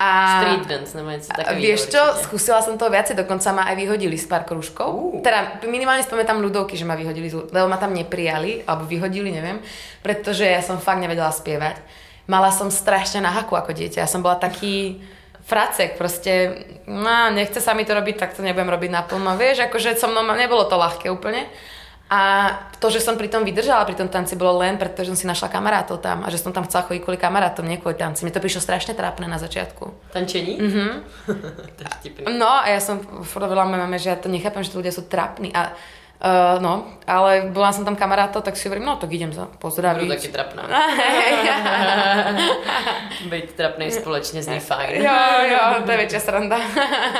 A 0.00 0.40
Street 0.40 0.66
dance 0.66 0.96
nebo 0.96 1.10
něco 1.10 1.28
takového. 1.28 1.60
Vieš 1.60 1.80
čo, 1.92 2.00
určite. 2.00 2.24
skúsila 2.24 2.64
som 2.64 2.80
to 2.80 2.88
viacej, 2.88 3.20
dokonca 3.20 3.52
ma 3.52 3.68
aj 3.68 3.76
vyhodili 3.76 4.16
z 4.16 4.24
pár 4.24 4.48
kružkov. 4.48 4.88
Uh. 4.88 5.20
Teda 5.20 5.60
minimálne 5.68 6.00
spomínam 6.00 6.40
ľudovky, 6.40 6.72
že 6.72 6.88
ma 6.88 6.96
vyhodili, 6.96 7.28
lebo 7.28 7.68
ma 7.68 7.76
tam 7.76 7.92
neprijali, 7.92 8.64
alebo 8.64 8.88
vyhodili, 8.88 9.28
neviem, 9.28 9.60
pretože 10.00 10.48
ja 10.48 10.64
som 10.64 10.80
fakt 10.80 11.04
nevedela 11.04 11.28
spievať. 11.28 11.76
Mala 12.24 12.48
som 12.48 12.72
strašne 12.72 13.20
na 13.20 13.28
haku 13.28 13.60
ako 13.60 13.76
dieťa. 13.76 14.00
Ja 14.00 14.08
som 14.08 14.24
bola 14.24 14.40
taký 14.40 15.04
fracek, 15.44 16.00
proste, 16.00 16.64
no, 16.88 17.28
nechce 17.36 17.60
sa 17.60 17.76
mi 17.76 17.84
to 17.84 17.92
robiť, 17.92 18.16
tak 18.16 18.32
to 18.32 18.40
nebudem 18.40 18.72
robiť 18.72 18.90
naplno. 18.90 19.36
Vieš, 19.36 19.68
akože 19.68 20.00
so 20.00 20.08
mnou 20.08 20.24
nebolo 20.32 20.64
to 20.64 20.80
ľahké 20.80 21.12
úplne. 21.12 21.44
A 22.10 22.50
to, 22.82 22.90
že 22.90 22.98
som 22.98 23.14
pri 23.14 23.30
tom 23.30 23.46
vydržala, 23.46 23.86
pri 23.86 23.94
tom 23.94 24.10
tanci, 24.10 24.34
bolo 24.34 24.58
len 24.58 24.74
preto, 24.74 25.06
že 25.06 25.14
som 25.14 25.18
si 25.18 25.30
našla 25.30 25.46
kamarátov 25.46 26.02
tam 26.02 26.26
a 26.26 26.28
že 26.28 26.42
som 26.42 26.50
tam 26.50 26.66
chcela 26.66 26.82
chodiť 26.90 27.06
kvôli 27.06 27.14
kamarátom, 27.14 27.62
nie 27.62 27.78
kvôli 27.78 27.94
tanci. 27.94 28.26
Mne 28.26 28.34
to 28.34 28.42
prišlo 28.42 28.58
strašne 28.58 28.98
trápne 28.98 29.30
na 29.30 29.38
začiatku. 29.38 30.10
Tančení? 30.10 30.58
Mhm. 30.58 30.86
no 32.42 32.50
a 32.50 32.66
ja 32.66 32.82
som 32.82 32.98
hovorila 33.22 33.62
mojej 33.62 33.82
mame, 33.86 33.98
že 34.02 34.10
ja 34.10 34.18
to 34.18 34.26
nechápem, 34.26 34.66
že 34.66 34.74
tí 34.74 34.76
ľudia 34.82 34.90
sú 34.90 35.06
trápni. 35.06 35.54
A 35.54 35.70
Uh, 36.20 36.60
no, 36.60 36.84
ale 37.08 37.48
bola 37.48 37.72
som 37.72 37.80
tam 37.80 37.96
kamarátov, 37.96 38.44
tak 38.44 38.52
si 38.52 38.68
hovorím, 38.68 38.84
no 38.84 39.00
tak 39.00 39.08
idem 39.08 39.32
za 39.32 39.48
pozdraviť. 39.56 40.04
Budu 40.04 40.20
taky 40.20 40.28
trapná. 40.28 40.68
Být 43.32 43.52
trapný 43.56 43.90
společně 43.90 44.42
zní 44.42 44.60
fajn. 44.60 45.02
jo, 45.02 45.20
jo, 45.48 45.80
to 45.80 45.90
je 45.90 45.96
väčšia 45.96 46.20
sranda. 46.20 46.60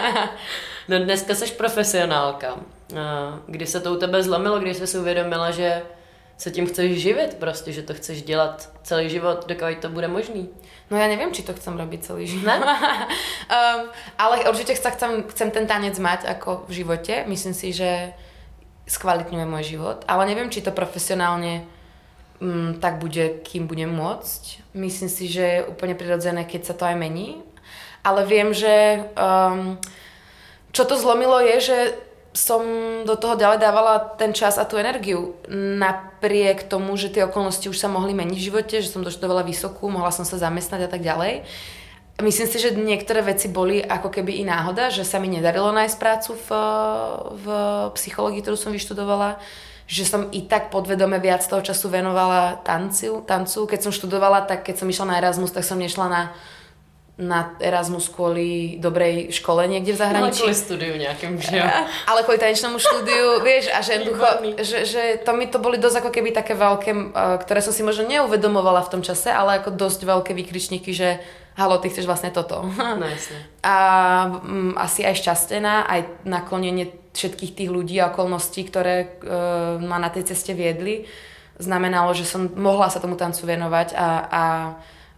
no 0.90 1.04
dneska 1.04 1.34
seš 1.34 1.54
profesionálka. 1.54 2.58
Kdy 3.46 3.66
se 3.66 3.80
to 3.80 3.94
u 3.94 3.96
tebe 3.96 4.22
zlomilo, 4.22 4.58
když 4.58 4.76
jsi 4.76 4.86
si 4.86 4.98
uvědomila, 4.98 5.50
že 5.50 5.82
se 6.36 6.50
tím 6.50 6.66
chceš 6.66 7.00
živit 7.02 7.34
prostě, 7.34 7.72
že 7.72 7.82
to 7.82 7.94
chceš 7.94 8.22
dělat 8.22 8.70
celý 8.82 9.08
život, 9.08 9.46
dokud 9.46 9.78
to 9.80 9.88
bude 9.88 10.08
možný? 10.08 10.48
No 10.90 10.98
ja 10.98 11.06
neviem, 11.06 11.30
či 11.30 11.46
to 11.46 11.54
chcem 11.54 11.78
robiť 11.78 12.02
celý 12.02 12.26
život. 12.26 12.50
um, 12.50 13.94
ale 14.22 14.42
určite 14.50 14.74
sa 14.74 14.90
chcem, 14.90 15.22
chcem 15.30 15.54
ten 15.54 15.66
tanec 15.70 15.94
mať 16.02 16.26
ako 16.26 16.66
v 16.66 16.82
živote. 16.82 17.30
Myslím 17.30 17.54
si, 17.54 17.70
že 17.70 18.10
skvalitňuje 18.90 19.46
môj 19.46 19.78
život. 19.78 20.02
Ale 20.10 20.26
neviem, 20.26 20.50
či 20.50 20.66
to 20.66 20.74
profesionálne 20.74 21.62
um, 22.42 22.74
tak 22.82 22.98
bude, 22.98 23.38
kým 23.46 23.70
budem 23.70 23.86
môcť. 23.86 24.74
Myslím 24.74 25.06
si, 25.06 25.30
že 25.30 25.44
je 25.46 25.66
úplne 25.70 25.94
prirodzené, 25.94 26.42
keď 26.42 26.60
sa 26.66 26.74
to 26.74 26.82
aj 26.90 26.98
mení. 26.98 27.38
Ale 28.02 28.26
viem, 28.26 28.50
že 28.50 29.06
um, 29.14 29.78
čo 30.70 30.82
to 30.86 30.94
zlomilo 30.94 31.38
je, 31.42 31.56
že 31.60 31.78
som 32.30 32.62
do 33.02 33.18
toho 33.18 33.34
ďalej 33.34 33.58
dávala 33.58 34.14
ten 34.14 34.30
čas 34.30 34.54
a 34.54 34.62
tú 34.62 34.78
energiu. 34.78 35.34
Napriek 35.50 36.70
tomu, 36.70 36.94
že 36.94 37.10
tie 37.10 37.26
okolnosti 37.26 37.66
už 37.66 37.74
sa 37.74 37.90
mohli 37.90 38.14
meniť 38.14 38.36
v 38.38 38.46
živote, 38.46 38.76
že 38.78 38.90
som 38.90 39.02
doštudovala 39.02 39.42
vysokú, 39.42 39.90
mohla 39.90 40.14
som 40.14 40.22
sa 40.22 40.38
zamestnať 40.38 40.86
a 40.86 40.90
tak 40.90 41.02
ďalej. 41.02 41.42
Myslím 42.20 42.46
si, 42.46 42.58
že 42.60 42.76
niektoré 42.76 43.24
veci 43.24 43.48
boli 43.48 43.80
ako 43.80 44.12
keby 44.12 44.38
i 44.38 44.44
náhoda, 44.44 44.92
že 44.92 45.08
sa 45.08 45.18
mi 45.18 45.26
nedarilo 45.26 45.72
nájsť 45.72 45.96
prácu 45.96 46.36
v, 46.36 46.48
v 47.32 47.46
psychológii, 47.96 48.44
ktorú 48.44 48.56
som 48.60 48.76
vyštudovala, 48.76 49.40
že 49.90 50.04
som 50.06 50.28
i 50.30 50.44
tak 50.44 50.70
podvedome 50.70 51.18
viac 51.18 51.42
toho 51.42 51.64
času 51.64 51.90
venovala 51.90 52.60
tancu. 52.62 53.24
tancu. 53.26 53.66
Keď 53.66 53.80
som 53.88 53.90
študovala, 53.90 54.46
tak 54.46 54.68
keď 54.68 54.84
som 54.84 54.86
išla 54.86 55.16
na 55.16 55.18
Erasmus, 55.18 55.50
tak 55.50 55.66
som 55.66 55.80
nešla 55.80 56.06
na 56.06 56.22
na 57.20 57.52
Erasmus 57.60 58.08
kvôli 58.08 58.80
dobrej 58.80 59.28
škole 59.28 59.68
niekde 59.68 59.92
v 59.92 60.00
zahraničí. 60.00 60.40
Ale 60.40 60.48
kvôli 60.48 60.56
studiu 60.56 60.94
nejakým, 60.96 61.36
že 61.36 61.60
jo? 61.60 61.68
Ale 62.08 62.24
kvôli 62.24 62.40
tanečnému 62.40 62.80
štúdiu, 62.80 63.26
vieš, 63.46 63.68
a 63.68 63.84
že, 63.84 64.00
ducho, 64.00 64.24
že, 64.64 64.88
že 64.88 65.02
to 65.20 65.36
mi 65.36 65.44
to 65.44 65.60
boli 65.60 65.76
dosť 65.76 66.00
ako 66.00 66.10
keby 66.10 66.32
také 66.32 66.56
veľké, 66.56 67.12
ktoré 67.44 67.60
som 67.60 67.76
si 67.76 67.84
možno 67.84 68.08
neuvedomovala 68.08 68.80
v 68.88 68.92
tom 68.96 69.02
čase, 69.04 69.28
ale 69.28 69.60
ako 69.60 69.76
dosť 69.76 70.00
veľké 70.08 70.32
výkričníky, 70.32 70.96
že 70.96 71.20
halo, 71.60 71.76
ty 71.76 71.92
chceš 71.92 72.08
vlastne 72.08 72.32
toto. 72.32 72.64
No 72.64 73.06
jasne. 73.14 73.36
A 73.60 73.76
m, 74.40 74.72
asi 74.80 75.04
aj 75.04 75.20
šťastená, 75.20 75.84
aj 75.92 76.24
naklonenie 76.24 76.88
všetkých 77.12 77.52
tých 77.52 77.70
ľudí 77.70 78.00
a 78.00 78.08
okolností, 78.08 78.64
ktoré 78.64 79.20
uh, 79.20 79.76
ma 79.76 80.00
na 80.00 80.08
tej 80.08 80.32
ceste 80.32 80.56
viedli, 80.56 81.04
znamenalo, 81.60 82.16
že 82.16 82.24
som 82.24 82.48
mohla 82.56 82.88
sa 82.88 83.02
tomu 83.02 83.20
tancu 83.20 83.44
venovať 83.44 83.92
a, 83.92 84.08
a 84.24 84.42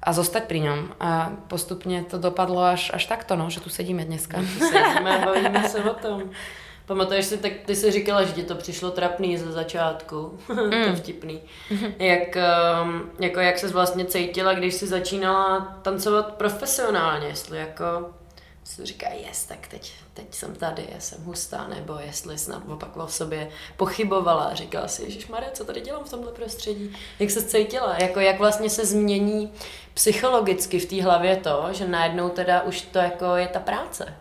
a 0.02 0.12
zostať 0.12 0.50
pri 0.50 0.60
ňom. 0.60 0.80
A 1.00 1.32
postupne 1.46 2.02
to 2.02 2.18
dopadlo 2.18 2.62
až, 2.62 2.90
až 2.90 3.06
takto, 3.06 3.36
no, 3.38 3.50
že 3.50 3.62
tu 3.62 3.70
sedíme 3.70 4.04
dneska. 4.04 4.42
Tu 4.42 4.66
sedíme 4.66 5.10
a 5.18 5.24
bavíme 5.24 5.68
se 5.68 5.78
o 5.84 5.94
tom. 5.94 6.30
Pamatuješ 6.86 7.24
si, 7.26 7.38
tak 7.38 7.52
ty 7.66 7.76
jsi 7.76 7.90
říkala, 7.90 8.24
že 8.24 8.32
ti 8.32 8.42
to 8.42 8.54
přišlo 8.54 8.90
trapný 8.90 9.38
ze 9.38 9.52
začátku. 9.52 10.38
Mm. 10.48 10.84
to 10.84 10.96
vtipný. 10.96 11.40
Jak, 11.98 12.36
um, 12.82 13.10
jako 13.20 13.40
jak 13.40 13.58
se 13.58 13.68
vlastně 13.68 14.04
cítila, 14.04 14.54
když 14.54 14.74
jsi 14.74 14.86
začínala 14.86 15.78
tancovat 15.82 16.34
profesionálně, 16.34 17.26
jestli 17.26 17.58
jako 17.58 18.14
si 18.64 18.86
říká, 18.86 19.08
yes, 19.08 19.44
tak 19.44 19.68
teď, 19.68 19.92
teď 20.14 20.34
jsem 20.34 20.54
tady, 20.54 20.88
já 20.94 21.00
jsem 21.00 21.24
hustá, 21.24 21.68
nebo 21.68 21.98
jestli 22.06 22.38
snad 22.38 22.62
opak 22.68 22.96
o 22.96 23.08
sobě 23.08 23.48
pochybovala 23.76 24.54
říkala 24.54 24.88
si, 24.88 25.02
Ježíš 25.02 25.26
Maria, 25.26 25.50
co 25.50 25.64
tady 25.64 25.80
dělám 25.80 26.04
v 26.04 26.10
tomhle 26.10 26.32
prostředí? 26.32 26.96
Jak 27.18 27.30
se 27.30 27.44
cítila? 27.44 27.96
Jako, 27.98 28.20
jak 28.20 28.38
vlastně 28.38 28.70
se 28.70 28.86
změní 28.86 29.52
psychologicky 29.94 30.78
v 30.78 30.86
té 30.86 31.02
hlavě 31.02 31.36
to, 31.36 31.68
že 31.70 31.88
najednou 31.88 32.28
teda 32.28 32.62
už 32.62 32.80
to 32.80 32.98
jako 32.98 33.36
je 33.36 33.48
ta 33.48 33.60
práce? 33.60 34.14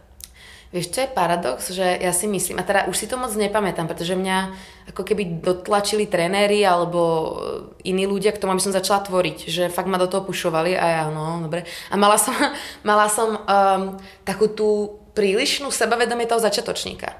Vieš, 0.71 0.87
čo 0.87 1.03
je 1.03 1.11
paradox? 1.11 1.67
Že 1.67 1.99
ja 1.99 2.15
si 2.15 2.31
myslím, 2.31 2.55
a 2.55 2.63
teda 2.63 2.87
už 2.87 2.95
si 2.95 3.03
to 3.03 3.19
moc 3.19 3.35
nepamätám, 3.35 3.91
pretože 3.91 4.15
mňa 4.15 4.55
ako 4.95 5.03
keby 5.03 5.43
dotlačili 5.43 6.07
trenéri 6.07 6.63
alebo 6.63 7.35
iní 7.83 8.07
ľudia 8.07 8.31
k 8.31 8.39
tomu, 8.39 8.55
aby 8.55 8.63
som 8.63 8.71
začala 8.71 9.03
tvoriť. 9.03 9.51
Že 9.51 9.63
fakt 9.67 9.91
ma 9.91 9.99
do 9.99 10.07
toho 10.07 10.23
pušovali 10.23 10.79
a 10.79 10.85
ja, 10.87 11.03
no, 11.11 11.43
dobre. 11.43 11.67
A 11.91 11.99
mala 11.99 12.15
som, 12.15 12.31
mala 12.87 13.11
som 13.11 13.35
um, 13.35 13.99
takú 14.23 14.47
tú 14.47 14.95
prílišnú 15.11 15.67
sebavedomie 15.75 16.23
toho 16.23 16.39
začiatočníka. 16.39 17.19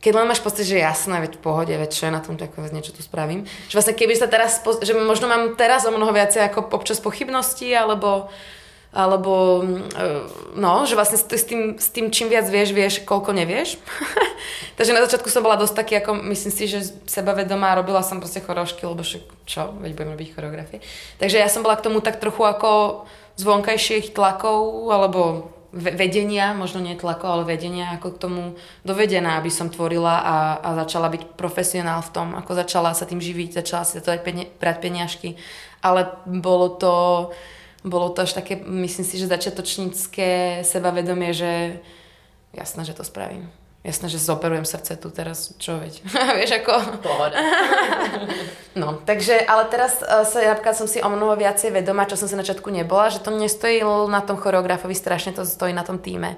Keď 0.00 0.12
len 0.16 0.28
máš 0.28 0.40
pocit, 0.40 0.64
že 0.64 0.80
jasné, 0.80 1.24
veď 1.24 1.36
v 1.36 1.44
pohode, 1.44 1.72
veď 1.76 1.90
čo 1.92 2.08
je 2.08 2.12
na 2.12 2.24
tom, 2.24 2.40
tak 2.40 2.56
niečo 2.72 2.96
tu 2.96 3.04
spravím. 3.04 3.44
Že 3.68 3.74
vlastne 3.80 3.96
keby 3.96 4.14
sa 4.16 4.32
teraz, 4.32 4.64
že 4.80 4.96
možno 4.96 5.28
mám 5.28 5.56
teraz 5.60 5.84
o 5.84 5.92
mnoho 5.92 6.12
viacej 6.12 6.40
ako 6.52 6.72
občas 6.72 7.04
pochybnosti, 7.04 7.68
alebo 7.72 8.32
alebo 8.90 9.62
mm, 9.62 10.58
no, 10.58 10.82
že 10.82 10.98
vlastne 10.98 11.14
s 11.14 11.46
tým, 11.46 11.78
s 11.78 11.94
tým 11.94 12.10
čím 12.10 12.26
viac 12.26 12.50
vieš, 12.50 12.74
vieš, 12.74 12.94
koľko 13.06 13.30
nevieš. 13.30 13.78
Takže 14.78 14.96
na 14.96 15.04
začiatku 15.06 15.30
som 15.30 15.46
bola 15.46 15.54
dosť 15.54 15.74
taký, 15.78 15.94
ako 16.02 16.26
myslím 16.34 16.52
si, 16.52 16.64
že 16.66 16.78
sebavedomá, 17.06 17.78
robila 17.78 18.02
som 18.02 18.18
proste 18.18 18.42
chorošky, 18.42 18.82
lebo 18.82 19.06
však 19.06 19.22
čo, 19.46 19.70
veď 19.78 19.94
budem 19.94 20.12
robiť 20.18 20.28
choreografie. 20.34 20.78
Takže 21.22 21.38
ja 21.38 21.46
som 21.46 21.62
bola 21.62 21.78
k 21.78 21.86
tomu 21.86 22.02
tak 22.02 22.18
trochu 22.18 22.42
ako 22.42 22.70
z 23.38 23.42
vonkajších 23.46 24.10
tlakov, 24.10 24.90
alebo 24.90 25.54
vedenia, 25.70 26.50
možno 26.50 26.82
nie 26.82 26.98
tlakov, 26.98 27.30
ale 27.30 27.44
vedenia, 27.46 27.94
ako 27.94 28.18
k 28.18 28.20
tomu 28.26 28.42
dovedená, 28.82 29.38
aby 29.38 29.54
som 29.54 29.70
tvorila 29.70 30.18
a, 30.18 30.36
a 30.58 30.68
začala 30.82 31.06
byť 31.14 31.38
profesionál 31.38 32.02
v 32.02 32.10
tom, 32.10 32.28
ako 32.34 32.58
začala 32.58 32.90
sa 32.90 33.06
tým 33.06 33.22
živiť, 33.22 33.62
začala 33.62 33.86
si 33.86 34.02
to 34.02 34.10
aj 34.10 34.26
brať 34.58 34.76
peniažky. 34.82 35.38
Ale 35.78 36.10
bolo 36.26 36.74
to 36.74 36.92
bolo 37.84 38.12
to 38.12 38.22
až 38.22 38.36
také, 38.36 38.60
myslím 38.60 39.04
si, 39.04 39.16
že 39.16 39.30
začiatočnícke 39.30 40.60
sebavedomie, 40.62 41.32
že 41.32 41.80
jasné, 42.52 42.84
že 42.84 42.92
to 42.92 43.04
spravím. 43.04 43.48
Jasné, 43.80 44.12
že 44.12 44.20
zoperujem 44.20 44.68
srdce 44.68 44.92
tu 45.00 45.08
teraz, 45.08 45.56
čo 45.56 45.80
veď. 45.80 46.04
Vieš 46.38 46.60
ako? 46.60 47.00
Pohoda. 47.00 47.32
no, 48.80 49.00
takže, 49.08 49.40
ale 49.40 49.72
teraz 49.72 50.04
uh, 50.04 50.20
sa 50.28 50.44
napríklad 50.44 50.76
som 50.76 50.84
si 50.84 51.00
o 51.00 51.08
mnoho 51.08 51.32
viacej 51.40 51.72
vedomá, 51.72 52.04
čo 52.04 52.20
som 52.20 52.28
sa 52.28 52.36
na 52.36 52.44
začiatku 52.44 52.68
nebola, 52.68 53.08
že 53.08 53.24
to 53.24 53.32
nestojí 53.32 53.80
na 54.12 54.20
tom 54.20 54.36
choreografovi, 54.36 54.92
strašne 54.92 55.32
to 55.32 55.48
stojí 55.48 55.72
na 55.72 55.80
tom 55.80 55.96
týme 55.96 56.36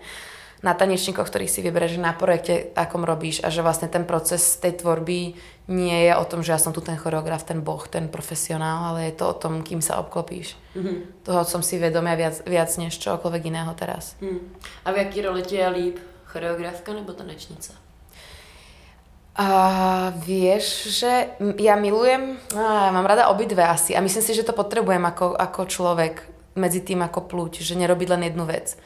na 0.62 0.78
tanečníkoch, 0.78 1.26
ktorých 1.26 1.50
si 1.50 1.60
vybereš, 1.60 1.98
na 1.98 2.14
projekte, 2.14 2.70
akom 2.78 3.02
robíš 3.02 3.42
a 3.42 3.50
že 3.50 3.66
vlastne 3.66 3.90
ten 3.90 4.06
proces 4.06 4.62
tej 4.62 4.78
tvorby 4.78 5.34
nie 5.66 5.98
je 6.06 6.12
o 6.14 6.22
tom, 6.22 6.46
že 6.46 6.54
ja 6.54 6.60
som 6.62 6.70
tu 6.70 6.78
ten 6.78 6.94
choreograf, 6.94 7.42
ten 7.42 7.66
boh, 7.66 7.82
ten 7.90 8.06
profesionál, 8.06 8.94
ale 8.94 9.10
je 9.10 9.18
to 9.18 9.26
o 9.26 9.34
tom, 9.34 9.66
kým 9.66 9.82
sa 9.82 9.98
obklopíš. 9.98 10.54
Mm-hmm. 10.78 11.26
Toho 11.26 11.42
som 11.42 11.66
si 11.66 11.82
vedomia 11.82 12.14
viac, 12.14 12.46
viac 12.46 12.70
než 12.78 12.94
čokoľvek 13.02 13.42
iného 13.50 13.74
teraz. 13.74 14.14
Mm. 14.22 14.38
A 14.86 14.88
v 14.94 14.96
jaký 15.02 15.18
roli 15.26 15.42
ti 15.42 15.58
je 15.58 15.66
líp? 15.66 15.96
Choreografka 16.30 16.94
nebo 16.94 17.10
tanečnica? 17.12 17.74
A 19.32 19.48
vieš, 20.22 20.92
že 21.02 21.34
ja 21.58 21.74
milujem, 21.74 22.36
a 22.54 22.92
mám 22.92 23.08
rada 23.08 23.32
obidve 23.32 23.64
asi 23.64 23.96
a 23.96 24.04
myslím 24.04 24.22
si, 24.22 24.36
že 24.36 24.44
to 24.44 24.52
potrebujem 24.52 25.02
ako, 25.02 25.34
ako 25.34 25.60
človek 25.66 26.14
medzi 26.52 26.84
tým 26.84 27.00
ako 27.00 27.26
pluť, 27.26 27.64
že 27.64 27.74
nerobiť 27.80 28.08
len 28.12 28.22
jednu 28.28 28.44
vec 28.44 28.76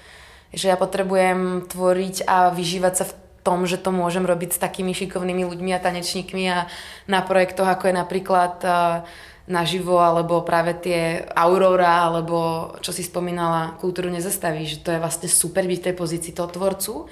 že 0.54 0.70
ja 0.70 0.76
potrebujem 0.78 1.66
tvoriť 1.66 2.26
a 2.26 2.50
vyžívať 2.54 2.94
sa 2.94 3.04
v 3.08 3.14
tom, 3.46 3.62
že 3.62 3.78
to 3.78 3.94
môžem 3.94 4.26
robiť 4.26 4.58
s 4.58 4.62
takými 4.62 4.90
šikovnými 4.90 5.46
ľuďmi 5.46 5.70
a 5.70 5.78
tanečníkmi 5.78 6.44
a 6.50 6.66
na 7.06 7.22
projektoch, 7.22 7.70
ako 7.70 7.86
je 7.86 7.94
napríklad 7.94 8.54
uh, 8.66 9.06
naživo, 9.46 10.02
alebo 10.02 10.42
práve 10.42 10.74
tie 10.74 11.22
Aurora, 11.30 12.02
alebo 12.02 12.70
čo 12.82 12.90
si 12.90 13.06
spomínala, 13.06 13.78
kultúru 13.78 14.10
nezastaví, 14.10 14.66
že 14.66 14.82
to 14.82 14.90
je 14.90 14.98
vlastne 14.98 15.30
super 15.30 15.62
byť 15.62 15.78
v 15.78 15.86
tej 15.86 15.94
pozícii 15.94 16.32
toho 16.34 16.50
tvorcu, 16.50 17.06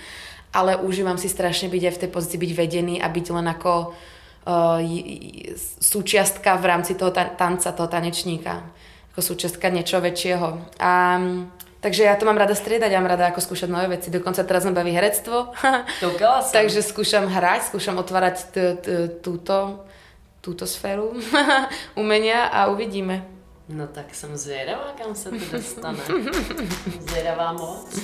ale 0.50 0.74
užívam 0.74 1.14
si 1.14 1.30
strašne 1.30 1.70
byť 1.70 1.82
aj 1.86 1.94
v 1.94 2.00
tej 2.02 2.10
pozícii 2.10 2.38
byť 2.42 2.52
vedený 2.58 2.94
a 2.98 3.06
byť 3.06 3.26
len 3.30 3.46
ako 3.54 3.72
uh, 3.94 4.82
súčiastka 5.78 6.58
v 6.58 6.64
rámci 6.66 6.98
toho 6.98 7.14
ta- 7.14 7.30
tanca, 7.30 7.70
toho 7.70 7.86
tanečníka. 7.86 8.66
Ako 9.14 9.22
súčiastka 9.22 9.70
niečo 9.70 10.02
väčšieho. 10.02 10.74
A 10.82 11.22
Takže 11.84 12.08
ja 12.08 12.16
to 12.16 12.24
mám 12.24 12.40
rada 12.40 12.56
striedať, 12.56 12.88
ja 12.88 12.96
mám 12.96 13.12
rada 13.12 13.28
ako 13.28 13.44
skúšať 13.44 13.68
nové 13.68 14.00
veci. 14.00 14.08
Dokonca 14.08 14.40
teraz 14.40 14.64
ma 14.64 14.72
baví 14.72 14.96
herectvo. 14.96 15.52
Takže 16.56 16.80
skúšam 16.80 17.28
hrať, 17.28 17.68
skúšam 17.68 18.00
otvárať 18.00 18.36
t- 18.56 18.76
t- 18.80 19.08
túto 19.20 19.84
túto 20.44 20.68
sféru 20.68 21.16
umenia 22.00 22.52
a 22.52 22.68
uvidíme. 22.68 23.24
No 23.68 23.86
tak 23.86 24.14
jsem 24.14 24.36
zvědavá, 24.36 24.92
kam 25.02 25.14
se 25.14 25.30
to 25.30 25.44
dostane. 25.52 25.98
zvědavá 27.00 27.52
moc. 27.52 28.00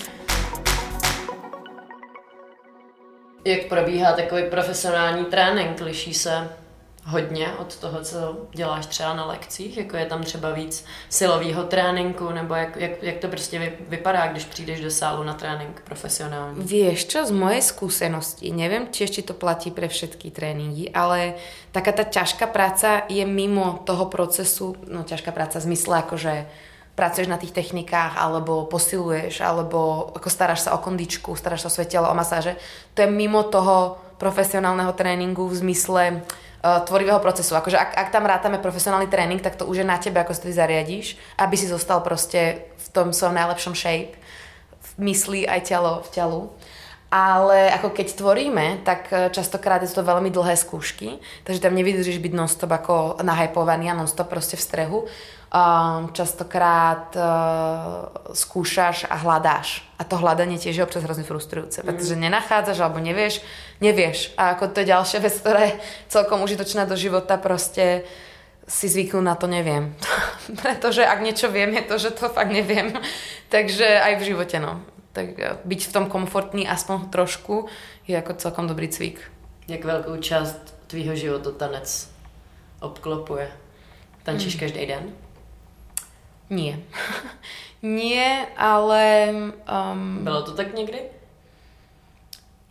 Jak 3.45 3.69
probíhá 3.69 4.13
takový 4.13 4.43
profesionální 4.51 5.25
trénink? 5.25 5.81
Liší 5.81 6.15
se 6.15 6.49
hodně 7.07 7.49
od 7.59 7.77
toho, 7.77 8.05
co 8.05 8.37
děláš 8.55 8.87
třeba 8.87 9.15
na 9.15 9.25
lekcích? 9.25 9.77
Jako 9.77 9.97
je 9.97 10.07
tam 10.07 10.23
třeba 10.23 10.51
víc 10.51 10.85
silového 11.09 11.65
tréninku, 11.65 12.31
nebo 12.31 12.55
jak, 12.55 12.77
jak, 12.77 13.03
jak 13.03 13.17
to 13.19 13.29
prostě 13.29 13.73
vypadá, 13.89 14.27
když 14.27 14.45
přijdeš 14.45 14.81
do 14.81 14.91
sálu 14.91 15.23
na 15.23 15.35
trénink 15.35 15.83
profesionální? 15.85 16.65
Vieš 16.65 17.05
čo, 17.05 17.27
z 17.27 17.31
mojej 17.31 17.63
skúsenosti, 17.63 18.53
tiež, 18.91 19.11
či 19.11 19.23
to 19.23 19.35
platí 19.35 19.71
pre 19.71 19.89
všetky 19.89 20.31
tréningy, 20.31 20.93
ale 20.95 21.35
taká 21.73 21.93
tá 21.93 22.05
ťažká 22.05 22.47
práca 22.47 23.03
je 23.09 23.25
mimo 23.27 23.81
toho 23.85 24.07
procesu, 24.07 24.77
no 24.87 25.03
ťažká 25.03 25.33
práca 25.33 25.59
v 25.59 25.73
zmysle 25.73 26.05
akože 26.05 26.35
pracuješ 26.95 27.29
na 27.33 27.41
tých 27.41 27.57
technikách, 27.57 28.21
alebo 28.21 28.69
posiluješ, 28.69 29.41
alebo 29.41 30.11
ako 30.13 30.29
staráš 30.29 30.69
sa 30.69 30.77
o 30.77 30.83
kondičku, 30.85 31.33
staráš 31.33 31.65
sa 31.65 31.69
o 31.69 31.75
svoje 31.75 31.97
o 31.97 32.15
masáže. 32.15 32.61
To 32.95 33.03
je 33.03 33.09
mimo 33.09 33.41
toho 33.47 33.97
profesionálneho 34.21 34.93
tréningu 34.93 35.49
v 35.49 35.57
zmysle 35.65 36.03
uh, 36.61 36.85
tvorivého 36.85 37.19
procesu. 37.19 37.57
Akože 37.57 37.77
ak, 37.77 37.97
ak 37.97 38.09
tam 38.13 38.29
rátame 38.29 38.61
profesionálny 38.61 39.09
tréning, 39.09 39.41
tak 39.41 39.57
to 39.57 39.65
už 39.65 39.83
je 39.83 39.87
na 39.87 39.97
tebe, 39.97 40.21
ako 40.21 40.37
si 40.37 40.41
to 40.45 40.49
zariadíš, 40.53 41.17
aby 41.41 41.57
si 41.57 41.67
zostal 41.67 42.05
proste 42.05 42.69
v 42.77 42.87
tom 42.93 43.13
svojom 43.13 43.37
najlepšom 43.37 43.75
shape, 43.77 44.17
v 44.81 44.91
mysli 45.11 45.49
aj 45.49 45.71
telo, 45.73 46.05
v 46.05 46.09
telu. 46.13 46.43
Ale 47.11 47.75
ako 47.75 47.91
keď 47.91 48.23
tvoríme, 48.23 48.87
tak 48.87 49.11
e, 49.11 49.35
častokrát 49.35 49.83
je 49.83 49.91
to 49.91 50.07
veľmi 50.07 50.31
dlhé 50.31 50.55
skúšky, 50.55 51.19
takže 51.43 51.59
tam 51.59 51.75
nevydržíš 51.75 52.23
byť 52.23 52.33
non-stop 52.39 52.71
ako 52.71 53.19
nahypovaný 53.27 53.91
a 53.91 53.99
non-stop 53.99 54.31
proste 54.31 54.55
v 54.55 54.63
strehu. 54.63 54.99
Um, 55.51 56.15
častokrát 56.15 57.11
uh, 57.19 57.27
skúšaš 58.31 59.11
a 59.11 59.19
hľadáš. 59.19 59.83
A 59.99 60.07
to 60.07 60.15
hľadanie 60.15 60.63
tiež 60.63 60.79
je 60.79 60.87
občas 60.87 61.03
hrozne 61.03 61.27
frustrujúce, 61.27 61.83
mm. 61.83 61.91
pretože 61.91 62.15
nenachádzaš 62.15 62.79
alebo 62.79 63.03
nevieš, 63.03 63.43
nevieš. 63.83 64.31
A 64.39 64.55
ako 64.55 64.71
to 64.71 64.87
je 64.87 64.95
ďalšia 64.95 65.19
vec, 65.19 65.35
ktorá 65.35 65.67
je 65.67 65.75
celkom 66.07 66.47
užitočná 66.47 66.87
do 66.87 66.95
života, 66.95 67.35
proste 67.35 68.07
si 68.71 68.87
zvyknú 68.87 69.27
na 69.27 69.35
to 69.35 69.51
neviem. 69.51 69.91
pretože 70.63 71.03
ak 71.03 71.19
niečo 71.19 71.51
viem, 71.51 71.75
je 71.75 71.83
to, 71.83 71.99
že 71.99 72.15
to 72.15 72.31
fakt 72.31 72.55
neviem. 72.55 72.95
Takže 73.55 74.07
aj 74.07 74.23
v 74.23 74.27
živote, 74.31 74.63
no. 74.63 74.87
Tak 75.19 75.35
byť 75.67 75.81
v 75.91 75.95
tom 75.99 76.07
komfortný 76.07 76.71
aspoň 76.71 77.11
trošku 77.11 77.67
je 78.07 78.15
ako 78.15 78.39
celkom 78.39 78.71
dobrý 78.71 78.87
cvik. 78.87 79.19
Jak 79.67 79.83
veľkú 79.83 80.15
časť 80.15 80.87
tvýho 80.87 81.19
života 81.19 81.51
tanec 81.51 82.07
obklopuje? 82.79 83.51
Tančíš 84.23 84.55
mm. 84.55 84.63
každý 84.63 84.87
den? 84.87 85.11
Nie. 86.51 86.79
Nie, 87.83 88.47
ale... 88.57 89.33
Um, 89.65 90.25
Bylo 90.25 90.43
to 90.43 90.53
tak 90.53 90.75
někdy? 90.75 91.01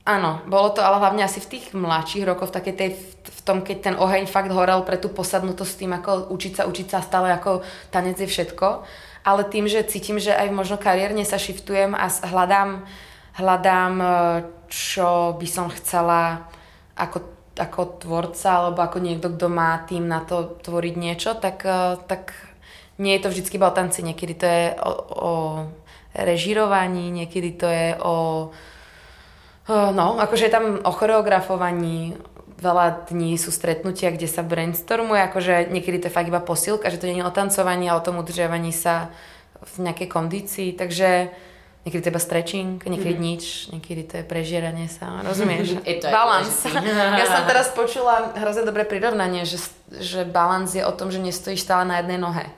Áno, 0.10 0.42
bolo 0.50 0.74
to 0.74 0.82
ale 0.82 0.98
hlavne 0.98 1.22
asi 1.22 1.38
v 1.38 1.54
tých 1.54 1.78
mladších 1.78 2.26
rokoch, 2.26 2.50
v, 2.50 2.58
takej 2.58 2.76
tej, 2.82 2.90
v 3.30 3.42
tom, 3.46 3.62
keď 3.62 3.78
ten 3.78 3.96
oheň 4.00 4.26
fakt 4.26 4.50
horel 4.50 4.82
pre 4.82 4.98
tú 4.98 5.06
posadnutosť 5.14 5.70
s 5.70 5.80
tým, 5.86 5.92
ako 5.94 6.34
učiť 6.34 6.54
sa, 6.58 6.64
učiť 6.66 6.88
sa 6.90 7.06
stále 7.06 7.30
ako 7.30 7.62
tanec 7.94 8.18
je 8.18 8.26
všetko. 8.26 8.90
Ale 9.22 9.46
tým, 9.46 9.70
že 9.70 9.86
cítim, 9.86 10.18
že 10.18 10.34
aj 10.34 10.50
možno 10.50 10.82
kariérne 10.82 11.22
sa 11.22 11.38
shiftujem 11.38 11.94
a 11.94 12.10
hľadám, 12.10 12.89
hľadám, 13.38 13.94
e, 14.02 14.08
čo 14.74 15.38
by 15.38 15.46
som 15.46 15.70
chcela 15.70 16.50
ako, 16.98 17.30
ako 17.54 17.82
tvorca 18.02 18.50
alebo 18.50 18.82
ako 18.82 18.98
niekto, 19.06 19.30
kto 19.30 19.46
má 19.46 19.78
tým 19.86 20.10
na 20.10 20.26
to 20.26 20.58
tvoriť 20.65 20.96
niečo, 20.98 21.38
tak, 21.38 21.62
e, 21.70 22.02
tak 22.10 22.49
nie 23.00 23.16
je 23.16 23.24
to 23.24 23.32
vždycky 23.32 23.56
iba 23.56 23.72
o 23.72 23.78
tanci, 23.78 24.04
niekedy 24.04 24.34
to 24.36 24.46
je 24.46 24.66
o, 24.84 24.92
o 25.16 25.32
režirovaní, 26.14 27.10
niekedy 27.10 27.50
to 27.56 27.68
je 27.68 27.90
o... 28.04 28.16
No, 29.70 30.18
akože 30.18 30.50
je 30.50 30.54
tam 30.54 30.66
o 30.82 30.92
choreografovaní, 30.92 32.18
veľa 32.60 33.08
dní 33.08 33.38
sú 33.40 33.54
stretnutia, 33.56 34.12
kde 34.12 34.28
sa 34.28 34.44
brainstormuje, 34.44 35.30
akože 35.32 35.72
niekedy 35.72 36.04
to 36.04 36.08
je 36.12 36.16
fakt 36.18 36.28
iba 36.28 36.44
posilka, 36.44 36.92
že 36.92 37.00
to 37.00 37.08
nie 37.08 37.24
je 37.24 37.30
o 37.30 37.32
tancovaní, 37.32 37.88
ale 37.88 38.02
o 38.02 38.06
tom 38.06 38.20
udržiavaní 38.20 38.76
sa 38.76 39.14
v 39.78 39.88
nejakej 39.88 40.10
kondícii, 40.12 40.70
takže 40.76 41.32
niekedy 41.86 42.02
to 42.04 42.08
je 42.10 42.14
iba 42.18 42.24
stretching, 42.24 42.76
niekedy 42.82 43.16
mm. 43.16 43.24
nič, 43.24 43.44
niekedy 43.72 44.02
to 44.10 44.14
je 44.20 44.26
prežieranie 44.28 44.92
sa, 44.92 45.24
rozumieš? 45.24 45.80
balans. 46.12 46.66
ja 47.22 47.26
som 47.30 47.48
teraz 47.48 47.72
počula 47.72 48.36
hrozne 48.36 48.68
dobré 48.68 48.84
prirovnanie, 48.84 49.48
že, 49.48 49.62
že 50.02 50.26
balans 50.28 50.76
je 50.76 50.84
o 50.84 50.92
tom, 50.92 51.14
že 51.14 51.22
nestojíš 51.22 51.64
stále 51.64 51.88
na 51.88 52.04
jednej 52.04 52.20
nohe 52.20 52.50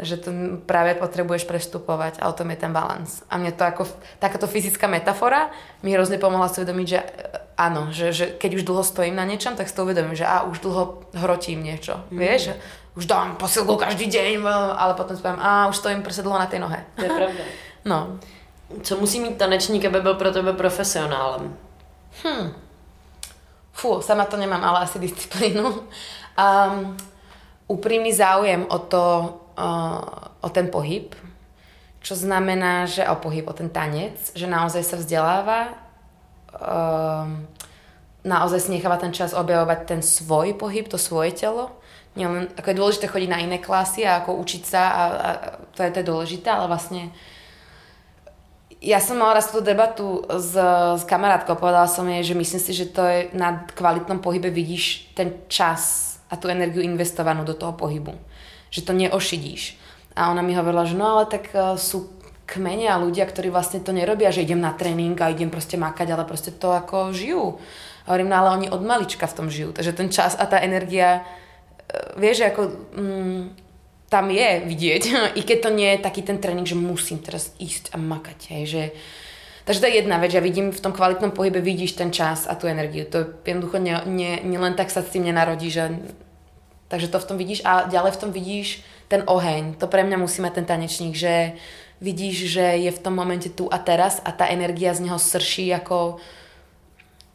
že 0.00 0.18
to 0.18 0.58
práve 0.66 0.98
potrebuješ 0.98 1.46
prestupovať 1.46 2.18
a 2.18 2.26
o 2.26 2.34
tom 2.34 2.50
je 2.50 2.58
ten 2.58 2.74
balans. 2.74 3.22
A 3.30 3.38
mne 3.38 3.54
to 3.54 3.62
ako 3.62 3.86
takáto 4.18 4.50
fyzická 4.50 4.90
metafora 4.90 5.54
mi 5.86 5.94
hrozne 5.94 6.18
pomohla 6.18 6.50
si 6.50 6.66
uvedomiť, 6.66 6.86
že 6.86 6.98
e, 6.98 7.06
áno, 7.54 7.94
že, 7.94 8.10
že 8.10 8.26
keď 8.34 8.50
už 8.58 8.66
dlho 8.66 8.82
stojím 8.82 9.14
na 9.14 9.22
niečom, 9.22 9.54
tak 9.54 9.70
si 9.70 9.74
to 9.74 9.86
uvedomím, 9.86 10.18
že 10.18 10.26
a 10.26 10.42
už 10.42 10.66
dlho 10.66 11.06
hrotím 11.14 11.62
niečo, 11.62 12.02
mm. 12.10 12.18
vieš? 12.18 12.50
Už 12.98 13.06
dám 13.06 13.38
posilku 13.38 13.74
každý 13.78 14.06
deň, 14.06 14.46
ale 14.74 14.94
potom 14.94 15.14
si 15.14 15.22
poviem, 15.22 15.42
a 15.42 15.66
už 15.66 15.76
stojím 15.76 16.02
prostě 16.02 16.22
dlho 16.22 16.38
na 16.38 16.46
tej 16.46 16.58
nohe. 16.58 16.84
To 16.96 17.04
je 17.04 17.10
pravda. 17.10 17.44
No. 17.84 18.18
Co 18.82 18.96
musí 18.96 19.20
mít 19.20 19.36
tanečník, 19.38 19.84
aby 19.84 20.00
byl 20.00 20.14
pro 20.14 20.32
tebe 20.32 20.52
profesionálem? 20.52 21.56
Hm. 22.24 22.52
Fú, 23.72 24.00
sama 24.00 24.24
to 24.24 24.36
nemám, 24.36 24.64
ale 24.64 24.80
asi 24.80 24.98
disciplínu. 24.98 25.84
Um, 26.38 26.96
úprimný 27.66 28.12
záujem 28.12 28.66
o 28.68 28.78
to, 28.78 29.34
o 30.42 30.48
ten 30.50 30.68
pohyb, 30.68 31.14
čo 32.04 32.12
znamená, 32.12 32.84
že 32.84 33.08
o 33.08 33.16
pohyb, 33.16 33.48
o 33.48 33.56
ten 33.56 33.72
tanec, 33.72 34.36
že 34.36 34.44
naozaj 34.44 34.82
sa 34.84 34.96
vzdeláva, 35.00 35.72
um, 36.52 37.48
naozaj 38.20 38.68
si 38.68 38.74
necháva 38.76 39.00
ten 39.00 39.08
čas 39.08 39.32
objavovať 39.32 39.78
ten 39.88 40.00
svoj 40.04 40.52
pohyb, 40.60 40.84
to 40.84 41.00
svoje 41.00 41.32
telo. 41.32 41.72
len, 42.12 42.52
ako 42.60 42.66
je 42.68 42.78
dôležité 42.78 43.06
chodiť 43.08 43.30
na 43.32 43.40
iné 43.40 43.56
klasy 43.56 44.04
a 44.04 44.20
ako 44.20 44.36
učiť 44.36 44.62
sa 44.68 44.82
a, 44.84 45.02
a 45.08 45.28
to, 45.72 45.80
je, 45.80 45.90
to 45.96 45.98
je 46.04 46.10
dôležité, 46.12 46.48
ale 46.52 46.68
vlastne 46.68 47.08
ja 48.84 49.00
som 49.00 49.16
mala 49.16 49.40
raz 49.40 49.48
tú 49.48 49.64
debatu 49.64 50.28
s, 50.28 50.52
s 51.00 51.02
kamarátkou, 51.08 51.56
povedala 51.56 51.88
som 51.88 52.04
jej, 52.04 52.20
že 52.20 52.34
myslím 52.36 52.60
si, 52.60 52.72
že 52.76 52.92
to 52.92 53.00
je 53.00 53.32
na 53.32 53.64
kvalitnom 53.72 54.20
pohybe 54.20 54.52
vidíš 54.52 55.08
ten 55.16 55.40
čas 55.48 56.14
a 56.28 56.36
tú 56.36 56.52
energiu 56.52 56.84
investovanú 56.84 57.48
do 57.48 57.56
toho 57.56 57.72
pohybu 57.72 58.12
že 58.74 58.82
to 58.82 58.90
neošidíš. 58.90 59.78
A 60.18 60.34
ona 60.34 60.42
mi 60.42 60.58
hovorila, 60.58 60.82
že 60.82 60.98
no 60.98 61.14
ale 61.14 61.30
tak 61.30 61.54
uh, 61.54 61.78
sú 61.78 62.10
kmene 62.50 62.90
a 62.90 62.98
ľudia, 62.98 63.22
ktorí 63.22 63.54
vlastne 63.54 63.78
to 63.78 63.94
nerobia, 63.94 64.34
že 64.34 64.42
idem 64.42 64.58
na 64.58 64.74
tréning 64.74 65.14
a 65.22 65.30
idem 65.30 65.48
proste 65.48 65.78
makať, 65.78 66.10
ale 66.10 66.26
proste 66.26 66.50
to 66.50 66.74
ako 66.74 67.14
žijú. 67.14 67.62
A 68.04 68.12
hovorím, 68.12 68.34
no 68.34 68.36
ale 68.42 68.48
oni 68.58 68.66
od 68.74 68.82
malička 68.82 69.30
v 69.30 69.36
tom 69.38 69.46
žijú. 69.46 69.70
Takže 69.70 69.94
ten 69.94 70.10
čas 70.10 70.34
a 70.34 70.44
tá 70.50 70.58
energia, 70.58 71.22
uh, 71.22 72.18
vieš, 72.18 72.50
ako 72.50 72.62
mm, 72.98 73.42
tam 74.10 74.26
je 74.34 74.50
vidieť. 74.66 75.02
I 75.38 75.40
keď 75.46 75.58
to 75.62 75.70
nie 75.70 75.94
je 75.94 76.04
taký 76.04 76.26
ten 76.26 76.42
tréning, 76.42 76.66
že 76.66 76.74
musím 76.74 77.22
teraz 77.22 77.54
ísť 77.62 77.94
a 77.94 77.96
makať. 78.02 78.38
Hej, 78.50 78.64
že, 78.66 78.84
Takže 79.64 79.80
to 79.80 79.88
je 79.88 79.96
jedna 80.04 80.20
vec, 80.20 80.28
ja 80.28 80.44
vidím 80.44 80.76
v 80.76 80.82
tom 80.84 80.92
kvalitnom 80.92 81.32
pohybe, 81.32 81.64
vidíš 81.64 81.96
ten 81.96 82.12
čas 82.12 82.44
a 82.44 82.52
tú 82.52 82.68
energiu. 82.68 83.08
To 83.08 83.40
jednoducho 83.48 83.80
nie, 83.80 83.96
nie 84.44 84.60
len 84.60 84.76
tak 84.76 84.92
sa 84.92 85.00
s 85.00 85.08
tým 85.08 85.24
nenarodí, 85.24 85.72
že 85.72 85.88
Takže 86.88 87.08
to 87.08 87.18
v 87.18 87.28
tom 87.28 87.36
vidíš 87.40 87.60
a 87.64 87.88
ďalej 87.88 88.12
v 88.14 88.20
tom 88.20 88.30
vidíš 88.30 88.84
ten 89.08 89.24
oheň. 89.24 89.80
To 89.80 89.88
pre 89.88 90.04
mňa 90.04 90.20
musí 90.20 90.44
mať 90.44 90.62
ten 90.62 90.66
tanečník, 90.68 91.16
že 91.16 91.56
vidíš, 92.00 92.50
že 92.52 92.66
je 92.84 92.90
v 92.92 93.02
tom 93.02 93.16
momente 93.16 93.48
tu 93.48 93.66
a 93.72 93.80
teraz 93.80 94.20
a 94.20 94.30
tá 94.32 94.48
energia 94.50 94.92
z 94.92 95.08
neho 95.08 95.16
srší 95.16 95.72
ako 95.72 96.20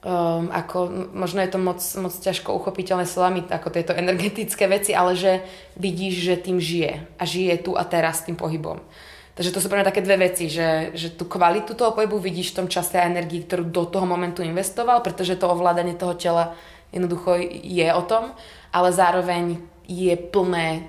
um, 0.04 0.48
ako, 0.52 1.10
možno 1.12 1.44
je 1.44 1.52
to 1.52 1.60
moc, 1.60 1.80
moc 2.00 2.14
ťažko 2.14 2.56
uchopiteľné 2.56 3.06
slovami, 3.08 3.44
ako 3.48 3.68
tieto 3.72 3.94
energetické 3.96 4.68
veci, 4.68 4.96
ale 4.96 5.16
že 5.16 5.44
vidíš, 5.76 6.14
že 6.24 6.36
tým 6.40 6.58
žije 6.60 7.04
a 7.20 7.24
žije 7.26 7.54
tu 7.64 7.76
a 7.76 7.84
teraz 7.84 8.24
tým 8.24 8.40
pohybom. 8.40 8.80
Takže 9.40 9.56
to 9.56 9.64
sú 9.64 9.72
pre 9.72 9.80
mňa 9.80 9.88
také 9.88 10.04
dve 10.04 10.20
veci, 10.20 10.52
že, 10.52 10.92
že 11.00 11.16
tú 11.16 11.24
kvalitu 11.24 11.72
toho 11.72 11.96
pohybu 11.96 12.20
vidíš 12.20 12.52
v 12.52 12.58
tom 12.64 12.68
čase 12.68 13.00
a 13.00 13.08
energii, 13.08 13.48
ktorú 13.48 13.72
do 13.72 13.88
toho 13.88 14.04
momentu 14.04 14.44
investoval, 14.44 15.00
pretože 15.00 15.40
to 15.40 15.48
ovládanie 15.48 15.96
toho 15.96 16.12
tela 16.12 16.60
jednoducho 16.92 17.36
je 17.64 17.94
o 17.94 18.02
tom 18.02 18.34
ale 18.74 18.94
zároveň 18.94 19.58
je 19.90 20.14
plné 20.18 20.86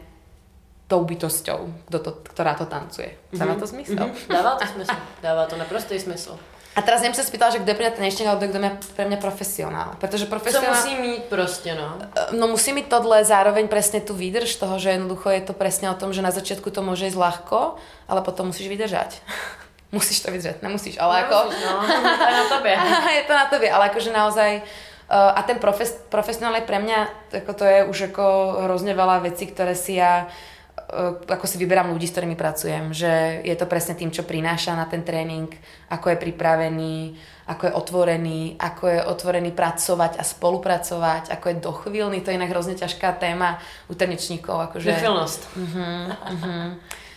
tou 0.91 1.07
bytosťou, 1.07 1.87
kto 1.87 1.99
to, 1.99 2.11
ktorá 2.35 2.59
to 2.59 2.67
tancuje. 2.67 3.15
Dáva 3.31 3.55
to 3.55 3.67
zmysel? 3.67 4.11
Mm-hmm. 4.11 4.27
Dává 4.27 4.59
to 4.59 4.67
smysl. 4.67 4.97
Dává 5.23 5.43
to 5.47 5.55
naprostý 5.57 6.01
smysl. 6.01 6.35
A 6.71 6.83
teraz 6.87 7.03
neviem 7.03 7.19
sa 7.19 7.27
spýtala, 7.27 7.51
že 7.51 7.59
kto 7.63 7.71
je 7.71 7.79
pre 7.79 7.85
mňa 7.87 7.97
tanečník, 7.99 8.27
alebo 8.31 8.47
kto 8.47 8.59
je 8.63 8.95
pre 8.95 9.05
mňa 9.11 9.19
profesionál. 9.19 9.91
Pretože 9.99 10.27
profesionál... 10.27 10.75
Co 10.75 10.87
musí 10.87 10.95
mít 11.03 11.23
prostě, 11.27 11.75
no? 11.75 11.99
No 12.31 12.47
musí 12.47 12.73
mít 12.73 12.87
tohle 12.87 13.25
zároveň 13.25 13.69
presne 13.69 14.01
tu 14.01 14.15
výdrž 14.15 14.55
toho, 14.57 14.79
že 14.79 14.95
jednoducho 14.95 15.31
je 15.31 15.41
to 15.41 15.53
presne 15.53 15.91
o 15.91 15.99
tom, 15.99 16.15
že 16.15 16.23
na 16.23 16.31
začiatku 16.31 16.71
to 16.71 16.83
môže 16.83 17.11
ísť 17.11 17.19
ľahko, 17.19 17.75
ale 18.07 18.23
potom 18.23 18.55
musíš 18.55 18.71
vydržať. 18.71 19.19
musíš 19.99 20.23
to 20.23 20.31
vydržať, 20.31 20.63
nemusíš, 20.63 20.95
ale 21.03 21.27
ako... 21.27 21.51
Nemusíš, 21.51 21.67
no, 21.67 22.17
to 22.19 22.27
je 22.31 22.37
na 22.39 22.47
tobě. 22.49 22.75
je 23.19 23.25
to 23.27 23.35
na 23.35 23.47
tobě, 23.47 23.69
ale 23.71 23.85
akože 23.91 24.11
naozaj... 24.13 24.63
Uh, 25.11 25.35
a 25.35 25.43
ten 25.43 25.59
profes, 25.59 25.91
profesionál 26.07 26.55
je 26.63 26.71
pre 26.71 26.79
mňa, 26.79 26.99
ako 27.43 27.53
to 27.59 27.65
je 27.67 27.79
už 27.83 28.15
ako 28.15 28.27
hrozne 28.71 28.95
veľa 28.95 29.27
vecí, 29.27 29.51
ktoré 29.51 29.75
si 29.75 29.99
ja 29.99 30.31
uh, 30.31 31.19
ako 31.27 31.51
si 31.51 31.59
vyberám 31.59 31.91
ľudí, 31.91 32.07
s 32.07 32.15
ktorými 32.15 32.39
pracujem, 32.39 32.95
že 32.95 33.43
je 33.43 33.55
to 33.59 33.67
presne 33.67 33.99
tým, 33.99 34.15
čo 34.15 34.23
prináša 34.23 34.79
na 34.79 34.87
ten 34.87 35.03
tréning, 35.03 35.51
ako 35.91 36.15
je 36.15 36.23
pripravený, 36.23 37.19
ako 37.51 37.63
je 37.67 37.73
otvorený, 37.75 38.41
ako 38.63 38.85
je 38.87 39.01
otvorený 39.03 39.51
pracovať 39.51 40.23
a 40.23 40.23
spolupracovať, 40.23 41.35
ako 41.35 41.47
je 41.51 41.57
dochvíľný, 41.59 42.23
to 42.23 42.31
je 42.31 42.39
inak 42.39 42.55
hrozne 42.55 42.79
ťažká 42.79 43.19
téma 43.19 43.59
u 43.91 43.99
tanečníkov. 43.99 44.71
Akože, 44.71 44.95
Dochvíľnosť. 44.95 45.41
Uh-huh, 45.59 46.07
uh-huh, 46.15 46.67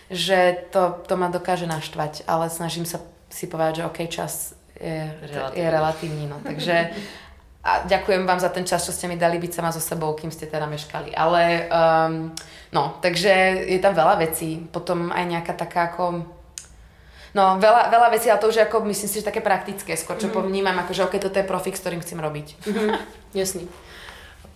že 0.09 0.65
to, 0.73 0.97
to 1.05 1.13
ma 1.13 1.29
dokáže 1.29 1.69
naštvať, 1.69 2.25
ale 2.25 2.49
snažím 2.49 2.89
sa 2.89 2.97
si 3.29 3.45
povedať, 3.45 3.81
že 3.81 3.83
OK, 3.85 3.99
čas 4.09 4.57
je 4.81 5.09
relatívny. 5.29 5.57
Je 5.61 5.67
relatívny 5.69 6.25
no. 6.25 6.37
Takže 6.41 6.75
a 7.63 7.87
ďakujem 7.87 8.27
vám 8.27 8.43
za 8.43 8.51
ten 8.51 8.67
čas, 8.67 8.83
čo 8.83 8.91
ste 8.91 9.07
mi 9.07 9.15
dali 9.15 9.39
byť 9.39 9.51
sama 9.55 9.71
so 9.71 9.79
sebou, 9.79 10.11
kým 10.19 10.31
ste 10.31 10.51
teda 10.51 10.67
meškali. 10.67 11.15
Ale 11.15 11.71
um, 11.71 12.35
no, 12.75 12.99
takže 12.99 13.63
je 13.71 13.79
tam 13.79 13.95
veľa 13.95 14.19
vecí. 14.19 14.59
Potom 14.67 15.15
aj 15.15 15.23
nejaká 15.23 15.53
taká 15.55 15.95
ako 15.95 16.27
No, 17.33 17.57
veľa, 17.57 17.89
veľa 17.89 18.13
vecí, 18.13 18.29
ale 18.29 18.37
to 18.37 18.53
už 18.53 18.61
je 18.61 18.65
ako, 18.69 18.85
myslím 18.85 19.09
si, 19.09 19.19
že 19.19 19.25
také 19.25 19.41
praktické, 19.41 19.97
skôr 19.97 20.21
čo 20.21 20.29
mm. 20.29 20.37
povnímam, 20.37 20.77
ako, 20.77 20.93
že 20.93 21.01
OK, 21.01 21.17
toto 21.17 21.41
je 21.41 21.49
profik, 21.49 21.73
s 21.73 21.81
ktorým 21.81 22.05
chcem 22.05 22.21
robiť. 22.21 22.47
Mm-hmm. 22.61 22.89
Jasný. 23.41 23.65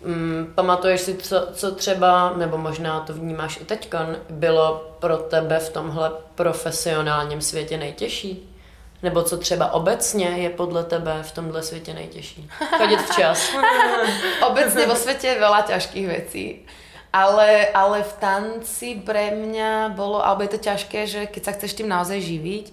Mm, 0.05 0.53
pamatuješ 0.55 1.01
si, 1.01 1.13
co, 1.17 1.47
co 1.53 1.71
třeba, 1.75 2.37
nebo 2.37 2.57
možná 2.57 2.99
to 2.99 3.13
vnímáš 3.13 3.57
i 3.61 3.65
teď, 3.65 3.93
bylo 4.29 4.93
pro 4.99 5.17
tebe 5.17 5.59
v 5.59 5.69
tomhle 5.69 6.11
profesionálním 6.35 7.41
světě 7.41 7.77
nejtěžší? 7.77 8.56
Nebo 9.03 9.23
co 9.23 9.37
třeba 9.37 9.73
obecně 9.73 10.25
je 10.25 10.49
podle 10.49 10.83
tebe 10.83 11.23
v 11.23 11.31
tomhle 11.31 11.63
světě 11.63 11.93
nejtěžší? 11.93 12.49
Chodit 12.77 13.01
včas. 13.01 13.51
obecně 14.47 14.85
vo 14.85 14.95
světě 14.95 15.27
je 15.27 15.41
veľa 15.41 15.61
ťažkých 15.61 16.07
vecí. 16.07 16.65
Ale, 17.13 17.67
ale 17.73 18.03
v 18.03 18.13
tanci 18.13 18.99
pre 19.05 19.31
mňa 19.31 19.95
bolo, 19.95 20.21
alebo 20.21 20.43
je 20.43 20.57
to 20.57 20.59
ťažké, 20.69 21.07
že 21.07 21.21
keď 21.25 21.41
sa 21.45 21.51
chceš 21.55 21.73
tým 21.73 21.87
naozaj 21.87 22.19
živiť, 22.19 22.65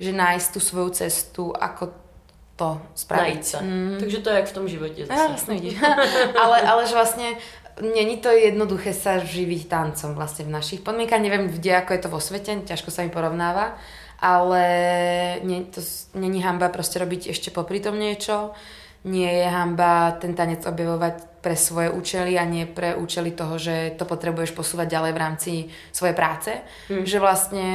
že 0.00 0.10
nájsť 0.10 0.48
tú 0.54 0.60
svoju 0.64 0.90
cestu, 0.90 1.44
ako 1.54 1.92
to 2.56 2.80
spraviť. 2.94 3.42
Mm. 3.62 3.96
Takže 4.00 4.18
to 4.18 4.28
je 4.30 4.36
jak 4.36 4.48
v 4.48 4.56
tom 4.56 4.66
živote 4.68 5.00
zase. 5.06 5.12
Ja, 5.12 5.28
vlastne 5.28 5.54
vidíš. 5.54 5.76
ale, 6.42 6.56
ale 6.62 6.82
že 6.88 6.94
vlastne 6.94 7.28
není 7.80 8.18
to 8.18 8.28
jednoduché 8.32 8.92
sa 8.92 9.20
živiť 9.20 9.70
tancom 9.70 10.12
vlastne 10.14 10.44
v 10.48 10.54
našich 10.56 10.80
podmienkach. 10.84 11.22
Neviem, 11.22 11.48
kde 11.48 11.72
ako 11.78 11.90
je 11.94 12.00
to 12.00 12.08
vo 12.12 12.20
svete, 12.20 12.64
ťažko 12.64 12.90
sa 12.92 13.04
mi 13.04 13.10
porovnáva, 13.12 13.76
ale 14.22 14.64
nie, 15.42 15.66
to 15.66 15.82
není 16.14 16.38
hamba 16.46 16.70
proste 16.70 17.02
robiť 17.02 17.34
ešte 17.34 17.50
popri 17.50 17.82
tom 17.82 17.98
niečo. 17.98 18.54
Nie 19.02 19.42
je 19.42 19.46
hamba 19.50 20.14
ten 20.14 20.38
tanec 20.38 20.62
objavovať 20.62 21.42
pre 21.42 21.58
svoje 21.58 21.90
účely 21.90 22.38
a 22.38 22.46
nie 22.46 22.70
pre 22.70 22.94
účely 22.94 23.34
toho, 23.34 23.58
že 23.58 23.98
to 23.98 24.06
potrebuješ 24.06 24.54
posúvať 24.54 24.86
ďalej 24.94 25.12
v 25.12 25.22
rámci 25.22 25.52
svojej 25.90 26.14
práce. 26.14 26.54
Mm. 26.86 27.02
Že 27.02 27.18
vlastne 27.18 27.66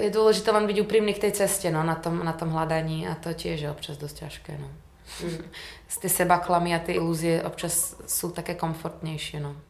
je 0.00 0.08
dôležité 0.08 0.48
len 0.48 0.64
byť 0.64 0.78
úprimný 0.80 1.12
k 1.12 1.28
tej 1.28 1.44
ceste 1.44 1.68
no, 1.68 1.84
na, 1.84 2.00
tom, 2.00 2.24
na 2.24 2.32
tom 2.32 2.56
hľadaní 2.56 3.04
a 3.04 3.20
to 3.20 3.36
tiež 3.36 3.68
je 3.68 3.68
občas 3.68 4.00
dosť 4.00 4.16
ťažké. 4.16 4.52
No. 4.56 4.68
Mm. 5.28 5.44
Tie 6.00 6.08
sebaklamy 6.08 6.72
a 6.72 6.80
tie 6.80 6.96
ilúzie 6.96 7.44
občas 7.44 8.00
sú 8.08 8.32
také 8.32 8.56
komfortnejšie. 8.56 9.44
No. 9.44 9.69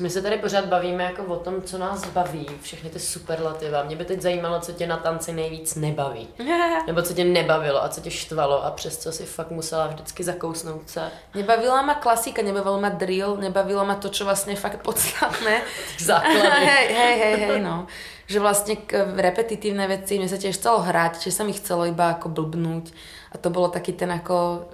My 0.00 0.10
se 0.10 0.22
tady 0.22 0.36
pořád 0.36 0.64
bavíme 0.64 1.04
jako 1.04 1.24
o 1.24 1.36
tom, 1.36 1.62
co 1.62 1.78
nás 1.78 2.06
baví, 2.06 2.46
všechny 2.62 2.90
ty 2.90 2.98
superlativa. 2.98 3.82
Mě 3.82 3.96
by 3.96 4.04
teď 4.04 4.20
zajímalo, 4.20 4.60
co 4.60 4.72
tě 4.72 4.86
na 4.86 4.96
tanci 4.96 5.32
nejvíc 5.32 5.74
nebaví. 5.74 6.28
Nebo 6.86 7.02
co 7.02 7.14
tě 7.14 7.24
nebavilo 7.24 7.84
a 7.84 7.88
co 7.88 8.00
tě 8.00 8.10
štvalo 8.10 8.64
a 8.64 8.70
přes 8.70 8.98
co 8.98 9.12
si 9.12 9.24
fakt 9.24 9.50
musela 9.50 9.86
vždycky 9.86 10.24
zakousnout 10.24 10.90
se. 10.90 11.10
Nebavila 11.34 11.82
ma 11.82 11.94
klasika, 11.94 12.42
nebavilo 12.42 12.80
ma 12.80 12.88
drill, 12.88 13.36
nebavilo 13.36 13.84
ma 13.84 13.94
to, 13.94 14.08
čo 14.08 14.24
vlastne 14.24 14.56
je 14.56 14.60
fakt 14.60 14.80
podstatné. 14.80 15.60
Základy. 16.00 16.66
hej, 16.66 16.86
hej, 16.88 17.14
hej, 17.20 17.36
hej, 17.36 17.58
no. 17.60 17.86
Že 18.26 18.38
vlastne 18.40 18.74
repetitívne 19.20 19.84
veci, 19.92 20.16
mne 20.16 20.28
sa 20.28 20.40
tiež 20.40 20.56
chcelo 20.56 20.80
hrať, 20.80 21.28
že 21.28 21.36
sa 21.36 21.44
mi 21.44 21.52
chcelo 21.52 21.84
iba 21.84 22.16
ako 22.16 22.32
blbnúť. 22.32 22.96
A 23.32 23.36
to 23.36 23.52
bolo 23.52 23.68
taký 23.68 23.92
ten 23.92 24.08
ako 24.08 24.68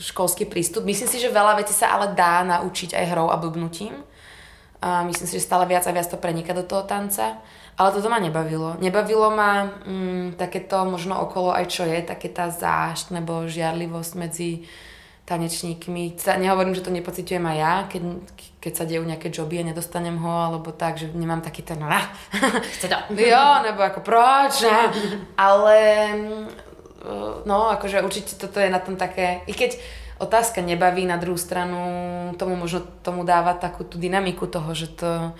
školský 0.00 0.48
prístup. 0.48 0.88
Myslím 0.88 1.08
si, 1.08 1.20
že 1.20 1.28
veľa 1.28 1.60
vecí 1.60 1.76
sa 1.76 1.92
ale 1.92 2.16
dá 2.16 2.40
naučiť 2.48 2.96
aj 2.96 3.04
hrou 3.12 3.28
a 3.28 3.36
blbnutím 3.36 3.92
a 4.84 5.00
myslím 5.08 5.24
si, 5.24 5.40
že 5.40 5.48
stále 5.48 5.64
viac 5.64 5.88
a 5.88 5.96
viac 5.96 6.04
to 6.12 6.20
preniká 6.20 6.52
do 6.52 6.60
toho 6.60 6.84
tanca. 6.84 7.40
Ale 7.80 7.88
toto 7.90 8.12
ma 8.12 8.20
nebavilo. 8.20 8.76
Nebavilo 8.84 9.32
ma 9.32 9.64
mm, 9.64 10.36
takéto 10.36 10.84
možno 10.84 11.16
okolo 11.24 11.56
aj 11.56 11.72
čo 11.72 11.88
je, 11.88 12.04
také 12.04 12.28
tá 12.28 12.52
zášť 12.52 13.16
nebo 13.16 13.48
žiarlivosť 13.48 14.12
medzi 14.20 14.68
tanečníkmi. 15.24 16.20
Nehovorím, 16.20 16.76
že 16.76 16.84
to 16.84 16.92
nepocitujem 16.92 17.40
aj 17.48 17.56
ja, 17.56 17.74
keď, 17.88 18.02
keď 18.60 18.72
sa 18.76 18.84
dejú 18.84 19.02
nejaké 19.08 19.32
joby 19.32 19.64
a 19.64 19.68
nedostanem 19.72 20.20
ho, 20.20 20.34
alebo 20.52 20.68
tak, 20.68 21.00
že 21.00 21.08
nemám 21.16 21.40
taký 21.40 21.64
ten 21.64 21.80
Chce 22.76 22.86
to. 22.92 22.98
jo, 23.32 23.44
nebo 23.64 23.80
ako 23.80 24.04
proč, 24.04 24.68
ale 25.48 25.76
mm, 26.12 26.44
no, 27.48 27.72
akože 27.72 28.04
určite 28.04 28.36
toto 28.36 28.60
je 28.60 28.68
na 28.68 28.84
tom 28.84 29.00
také, 29.00 29.40
i 29.48 29.56
keď 29.56 29.80
otázka 30.18 30.62
nebaví, 30.62 31.06
na 31.06 31.18
druhú 31.18 31.38
stranu 31.38 31.78
tomu 32.38 32.54
možno 32.54 32.82
tomu 33.02 33.26
dáva 33.26 33.54
takú 33.54 33.82
tú 33.82 33.98
dynamiku 33.98 34.46
toho, 34.46 34.70
že 34.74 34.90
to 34.90 35.34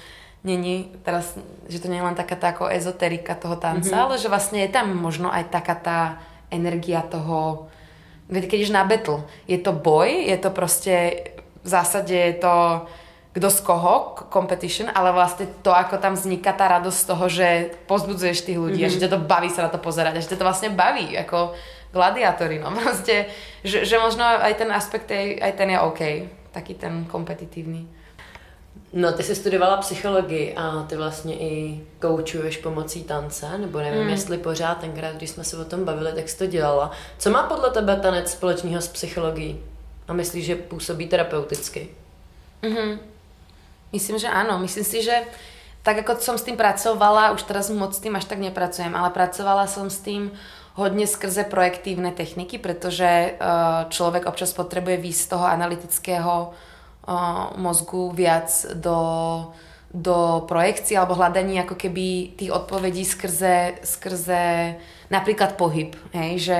není 0.44 0.92
teraz, 1.02 1.34
že 1.72 1.80
to 1.80 1.88
nie 1.88 1.98
je 1.98 2.06
len 2.06 2.18
taká 2.18 2.36
tá 2.36 2.52
ako 2.52 2.68
ezoterika 2.68 3.32
toho 3.34 3.56
tanca, 3.56 3.88
mm-hmm. 3.88 4.04
ale 4.04 4.14
že 4.20 4.28
vlastne 4.28 4.60
je 4.60 4.70
tam 4.70 4.92
možno 4.92 5.32
aj 5.32 5.48
taká 5.48 5.74
tá 5.74 5.98
energia 6.52 7.00
toho, 7.00 7.70
keď 8.28 8.52
ideš 8.60 8.72
na 8.72 8.84
battle, 8.84 9.24
je 9.48 9.56
to 9.56 9.72
boj, 9.72 10.08
je 10.08 10.36
to 10.36 10.50
proste 10.52 10.94
v 11.64 11.68
zásade 11.68 12.12
je 12.12 12.36
to 12.36 12.84
kto 13.34 13.50
z 13.50 13.60
koho, 13.66 14.14
competition, 14.30 14.86
ale 14.94 15.10
vlastne 15.10 15.50
to, 15.66 15.74
ako 15.74 15.98
tam 15.98 16.14
vzniká 16.14 16.54
tá 16.54 16.70
radosť 16.70 16.98
z 17.02 17.08
toho, 17.10 17.24
že 17.26 17.46
pozbudzuješ 17.90 18.46
tých 18.46 18.62
ľudí 18.62 18.78
mm-hmm. 18.78 18.94
a 18.94 18.94
že 18.94 19.02
ťa 19.02 19.10
to 19.10 19.26
baví 19.26 19.50
sa 19.50 19.66
na 19.66 19.74
to 19.74 19.82
pozerať 19.82 20.14
a 20.14 20.22
že 20.22 20.30
ťa 20.30 20.38
to 20.38 20.46
vlastne 20.46 20.70
baví, 20.70 21.18
ako 21.18 21.50
gladiátori, 21.94 22.58
no 22.58 22.74
proste, 22.82 23.30
že, 23.62 23.86
že 23.86 24.02
možno 24.02 24.26
aj 24.26 24.54
ten 24.58 24.70
aspekt, 24.74 25.06
je, 25.10 25.38
aj 25.38 25.52
ten 25.54 25.70
je 25.70 25.78
OK, 25.78 26.00
taký 26.50 26.74
ten 26.74 27.06
kompetitívny. 27.06 27.86
No, 28.94 29.12
ty 29.12 29.22
jsi 29.22 29.34
studovala 29.34 29.76
psychologii 29.76 30.54
a 30.54 30.82
ty 30.82 30.96
vlastně 30.96 31.34
i 31.34 31.80
koučuješ 31.98 32.56
pomocí 32.56 33.04
tance, 33.04 33.58
nebo 33.58 33.78
nevím, 33.78 34.02
mm. 34.02 34.08
jestli 34.08 34.38
pořád 34.38 34.78
tenkrát, 34.78 35.16
když 35.16 35.30
jsme 35.30 35.44
se 35.44 35.56
o 35.56 35.64
tom 35.64 35.84
bavili, 35.84 36.12
tak 36.12 36.28
jsi 36.28 36.38
to 36.38 36.46
dělala. 36.46 36.90
Co 37.18 37.30
má 37.30 37.42
podle 37.42 37.70
tebe 37.70 37.96
tanec 37.96 38.30
společného 38.30 38.82
s 38.82 38.88
psychologií? 38.88 39.60
A 40.08 40.12
myslíš, 40.12 40.44
že 40.44 40.56
působí 40.56 41.06
terapeuticky? 41.06 41.88
Mm-hmm. 42.62 42.98
Myslím, 43.92 44.18
že 44.18 44.26
áno. 44.26 44.58
Myslím 44.58 44.84
si, 44.84 45.06
že 45.06 45.14
tak 45.84 46.00
ako 46.00 46.16
som 46.18 46.36
s 46.40 46.42
tým 46.48 46.56
pracovala, 46.56 47.36
už 47.36 47.44
teraz 47.44 47.70
moc 47.70 47.92
s 47.92 48.00
tým 48.00 48.16
až 48.16 48.24
tak 48.24 48.40
nepracujem, 48.40 48.90
ale 48.96 49.12
pracovala 49.12 49.68
som 49.68 49.92
s 49.92 50.00
tým 50.00 50.32
hodne 50.74 51.06
skrze 51.06 51.46
projektívne 51.46 52.10
techniky, 52.10 52.58
pretože 52.58 53.06
eh, 53.06 53.34
človek 53.90 54.26
občas 54.26 54.50
potrebuje 54.54 54.98
výjsť 54.98 55.22
z 55.22 55.30
toho 55.30 55.46
analytického 55.46 56.34
eh, 56.50 57.12
mozgu 57.58 58.10
viac 58.10 58.50
do, 58.74 58.98
do 59.94 60.42
projekcie 60.50 60.98
alebo 60.98 61.14
hľadania 61.14 61.62
ako 61.62 61.78
keby 61.78 62.34
tých 62.34 62.50
odpovedí 62.50 63.06
skrze, 63.06 63.86
skrze 63.86 64.74
napríklad 65.14 65.54
pohyb. 65.54 65.94
Hej? 66.10 66.32
Že, 66.42 66.58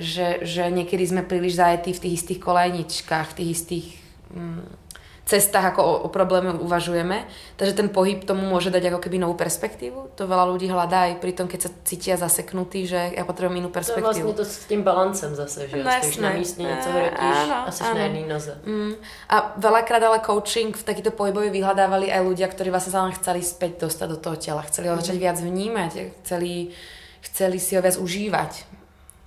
že, 0.00 0.26
že 0.42 0.64
niekedy 0.74 1.06
sme 1.06 1.22
príliš 1.22 1.62
zajetí 1.62 1.94
v 1.94 2.02
tých 2.02 2.14
istých 2.26 2.40
kolejničkách, 2.42 3.30
v 3.30 3.36
tých 3.38 3.50
istých 3.54 3.86
mm, 4.34 4.89
cestách, 5.26 5.74
ako 5.74 5.80
o, 5.82 5.92
o 6.04 6.08
probléme 6.08 6.56
uvažujeme. 6.58 7.24
Takže 7.56 7.74
ten 7.76 7.88
pohyb 7.88 8.24
tomu 8.24 8.44
môže 8.44 8.68
dať 8.72 8.90
ako 8.90 9.00
keby 9.02 9.16
novú 9.22 9.38
perspektívu. 9.38 10.16
To 10.18 10.22
veľa 10.26 10.44
ľudí 10.50 10.66
hľadá 10.66 11.12
aj 11.12 11.22
pri 11.22 11.32
tom, 11.36 11.46
keď 11.46 11.60
sa 11.66 11.70
cítia 11.86 12.14
zaseknutí, 12.18 12.88
že 12.88 13.14
ja 13.14 13.22
potrebujem 13.22 13.62
inú 13.62 13.70
perspektívu. 13.70 14.10
To 14.10 14.16
je 14.16 14.24
vlastne 14.26 14.40
to 14.40 14.46
s 14.46 14.66
tým 14.66 14.82
balancem 14.82 15.30
zase, 15.36 15.70
že 15.70 15.80
no, 15.80 15.86
Stojíš 15.86 16.16
na 16.18 16.30
místne, 16.34 16.64
niečo 16.66 16.90
hrotíš 16.90 17.38
a 17.52 17.70
si 17.70 17.82
na 17.84 18.02
jednej 18.08 18.26
noze. 18.26 18.52
Mm. 18.66 18.92
A 19.30 19.36
veľakrát 19.56 20.02
ale 20.02 20.18
coaching 20.24 20.74
v 20.74 20.84
takýto 20.84 21.14
pohybový 21.14 21.54
vyhľadávali 21.54 22.10
aj 22.10 22.20
ľudia, 22.26 22.50
ktorí 22.50 22.74
vlastne 22.74 22.92
sa 22.92 23.06
len 23.06 23.14
chceli 23.14 23.40
späť 23.44 23.86
dostať 23.86 24.08
do 24.10 24.18
toho 24.18 24.36
tela. 24.36 24.66
Chceli 24.66 24.90
ho 24.90 24.98
začať 24.98 25.16
mm. 25.16 25.22
viac 25.22 25.38
vnímať, 25.38 25.92
chceli, 26.24 26.74
chceli 27.22 27.56
si 27.62 27.78
ho 27.78 27.80
viac 27.84 27.96
užívať 28.00 28.80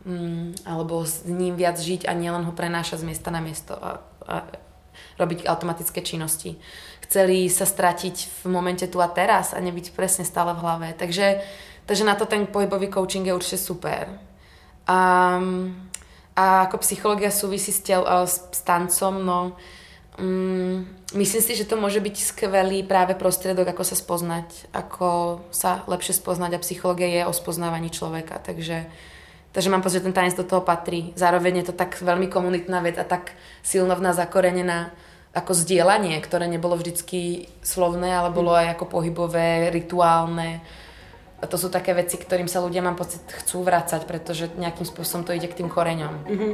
mm, 0.06 0.67
alebo 0.67 1.03
s 1.03 1.23
ním 1.25 1.56
viac 1.56 1.79
žiť 1.79 2.08
a 2.08 2.13
nielen 2.13 2.43
ho 2.43 2.53
prenášať 2.53 3.03
z 3.03 3.08
miesta 3.08 3.32
na 3.32 3.39
miesto 3.39 3.75
a, 3.75 4.03
a 4.27 4.36
robiť 5.17 5.45
automatické 5.45 6.01
činnosti. 6.01 6.58
Chceli 7.03 7.51
sa 7.51 7.67
stratiť 7.67 8.43
v 8.43 8.43
momente 8.49 8.86
tu 8.88 8.97
a 9.03 9.10
teraz 9.12 9.53
a 9.53 9.60
nebyť 9.60 9.93
presne 9.93 10.25
stále 10.25 10.56
v 10.56 10.62
hlave. 10.63 10.88
Takže, 10.97 11.43
takže 11.86 12.03
na 12.08 12.15
to 12.15 12.25
ten 12.25 12.47
pohybový 12.47 12.88
coaching 12.89 13.27
je 13.27 13.36
určite 13.36 13.60
super. 13.60 14.10
A, 14.88 14.99
a 16.36 16.45
ako 16.67 16.82
psychológia 16.84 17.32
súvisí 17.32 17.71
s, 17.71 17.86
tel, 17.86 18.03
s, 18.03 18.49
s 18.51 18.62
tancom, 18.65 19.19
no 19.21 19.39
um, 20.19 20.86
myslím 21.15 21.41
si, 21.41 21.53
že 21.56 21.69
to 21.69 21.79
môže 21.79 22.01
byť 22.01 22.15
skvelý 22.17 22.84
práve 22.84 23.15
prostriedok, 23.15 23.71
ako 23.71 23.84
sa 23.86 23.95
spoznať, 23.95 24.47
ako 24.73 25.39
sa 25.53 25.86
lepšie 25.88 26.17
spoznať 26.17 26.58
a 26.58 26.63
psychológia 26.63 27.08
je 27.10 27.21
o 27.29 27.34
spoznávaní 27.34 27.93
človeka, 27.93 28.41
takže 28.41 28.89
Takže 29.53 29.69
mám 29.69 29.85
pocit, 29.85 30.01
že 30.01 30.09
ten 30.09 30.17
tanec 30.17 30.33
do 30.33 30.43
toho 30.43 30.65
patrí. 30.65 31.13
Zároveň 31.13 31.61
je 31.61 31.69
to 31.69 31.77
tak 31.77 32.01
veľmi 32.01 32.25
komunitná 32.25 32.81
vec 32.81 32.97
a 32.97 33.05
tak 33.05 33.37
silno 33.61 33.93
v 33.93 34.01
nás 34.01 34.17
zakorenená 34.17 34.89
ako 35.33 35.53
zdieľanie, 35.53 36.17
ktoré 36.21 36.49
nebolo 36.49 36.73
vždycky 36.73 37.45
slovné, 37.61 38.17
ale 38.17 38.33
bolo 38.33 38.49
aj 38.53 38.73
ako 38.73 38.85
pohybové, 38.85 39.69
rituálne. 39.69 40.61
A 41.37 41.45
to 41.45 41.61
sú 41.61 41.69
také 41.69 41.93
veci, 41.93 42.17
ktorým 42.17 42.49
sa 42.49 42.65
ľudia, 42.65 42.81
mám 42.81 42.97
pocit, 42.97 43.21
chcú 43.29 43.61
vrácať, 43.61 44.09
pretože 44.09 44.49
nejakým 44.57 44.89
spôsobom 44.89 45.21
to 45.21 45.37
ide 45.37 45.45
k 45.45 45.61
tým 45.61 45.69
koreňom. 45.69 46.13
Mm-hmm. 46.25 46.53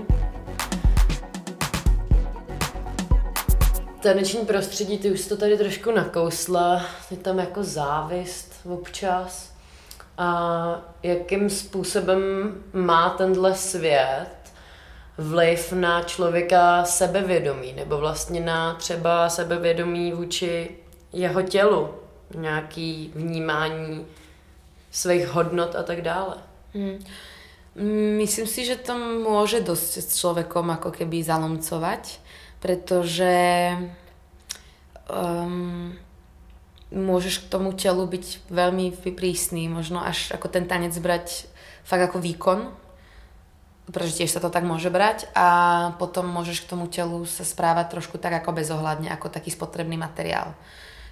Taneční 4.04 4.46
prostředí, 4.46 4.98
ty 4.98 5.12
už 5.12 5.28
to 5.28 5.38
tady 5.38 5.58
trošku 5.58 5.92
nakousla, 5.92 6.86
je 7.12 7.18
tam 7.18 7.40
jako 7.40 7.64
závist 7.64 8.56
občas. 8.66 9.49
A 10.20 10.30
jakým 11.04 11.50
způsobem 11.50 12.20
má 12.74 13.10
tenhle 13.10 13.56
svět 13.56 14.36
vliv 15.18 15.72
na 15.72 16.04
člověka 16.04 16.84
sebevědomí, 16.86 17.74
nebo 17.74 17.98
vlastně 17.98 18.42
na 18.42 18.74
třeba 18.74 19.30
sebevědomí 19.30 20.12
vůči 20.12 20.76
jeho 21.14 21.42
tělu, 21.42 21.90
nějaký 22.36 23.12
vnímání 23.16 24.06
svých 24.92 25.28
hodnot 25.28 25.76
a 25.76 25.84
tak 25.84 26.02
dále. 26.02 26.36
Hmm. 26.74 27.00
Myslím 28.18 28.48
si, 28.48 28.66
že 28.66 28.76
to 28.76 28.98
môže 29.24 29.64
dosť 29.64 30.04
s 30.04 30.20
človekom 30.20 30.68
ako 30.74 30.92
keby 30.92 31.24
zalomcovať, 31.24 32.20
pretože 32.60 33.32
um, 35.08 35.96
môžeš 36.90 37.46
k 37.46 37.50
tomu 37.54 37.74
telu 37.74 38.02
byť 38.06 38.50
veľmi 38.50 38.98
prísny, 38.98 39.70
možno 39.70 40.02
až 40.02 40.34
ako 40.34 40.50
ten 40.50 40.66
tanec 40.66 40.94
brať 40.98 41.46
fakt 41.86 42.06
ako 42.06 42.18
výkon, 42.22 42.70
pretože 43.90 44.22
tiež 44.22 44.38
sa 44.38 44.42
to 44.42 44.54
tak 44.54 44.66
môže 44.66 44.90
brať 44.94 45.30
a 45.34 45.48
potom 45.98 46.30
môžeš 46.30 46.66
k 46.66 46.70
tomu 46.70 46.86
telu 46.86 47.26
sa 47.26 47.42
správať 47.42 47.98
trošku 47.98 48.22
tak 48.22 48.42
ako 48.42 48.54
bezohľadne, 48.54 49.10
ako 49.10 49.34
taký 49.34 49.50
spotrebný 49.50 49.98
materiál. 49.98 50.54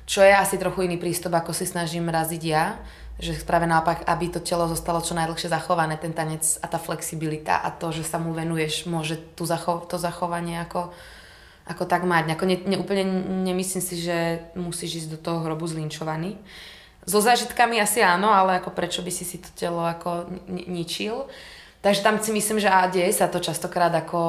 Čo 0.08 0.24
je 0.24 0.32
asi 0.32 0.56
trochu 0.56 0.88
iný 0.88 0.96
prístup, 1.02 1.36
ako 1.36 1.52
si 1.52 1.68
snažím 1.68 2.08
raziť 2.08 2.44
ja, 2.46 2.80
že 3.18 3.34
práve 3.42 3.66
naopak, 3.66 4.06
aby 4.06 4.30
to 4.30 4.40
telo 4.46 4.70
zostalo 4.70 5.02
čo 5.02 5.18
najdlhšie 5.18 5.50
zachované, 5.50 5.98
ten 5.98 6.14
tanec 6.14 6.46
a 6.62 6.70
tá 6.70 6.78
flexibilita 6.78 7.58
a 7.66 7.74
to, 7.74 7.90
že 7.90 8.06
sa 8.06 8.22
mu 8.22 8.30
venuješ, 8.30 8.86
môže 8.86 9.18
tu 9.34 9.50
zacho- 9.50 9.90
to 9.90 9.98
zachovanie 9.98 10.62
ako 10.62 10.94
ako 11.68 11.84
tak 11.86 12.08
mať. 12.08 12.34
Ako 12.34 12.44
ne, 12.48 12.58
ne, 12.64 12.78
úplne 12.80 13.04
nemyslím 13.44 13.84
si, 13.84 13.96
že 14.00 14.48
musíš 14.56 15.06
ísť 15.06 15.10
do 15.14 15.20
toho 15.20 15.44
hrobu 15.44 15.68
zlinčovaný. 15.68 16.40
So 17.08 17.24
zážitkami 17.24 17.80
asi 17.80 18.04
áno, 18.04 18.32
ale 18.32 18.60
ako 18.60 18.76
prečo 18.76 19.00
by 19.00 19.12
si 19.12 19.24
si 19.24 19.40
to 19.40 19.48
telo 19.56 19.84
ako 19.84 20.28
ničil. 20.48 21.28
Takže 21.80 22.04
tam 22.04 22.20
si 22.20 22.36
myslím, 22.36 22.60
že 22.60 22.68
a 22.68 22.84
deje 22.92 23.16
sa 23.16 23.32
to 23.32 23.40
častokrát 23.40 23.94
ako 23.96 24.20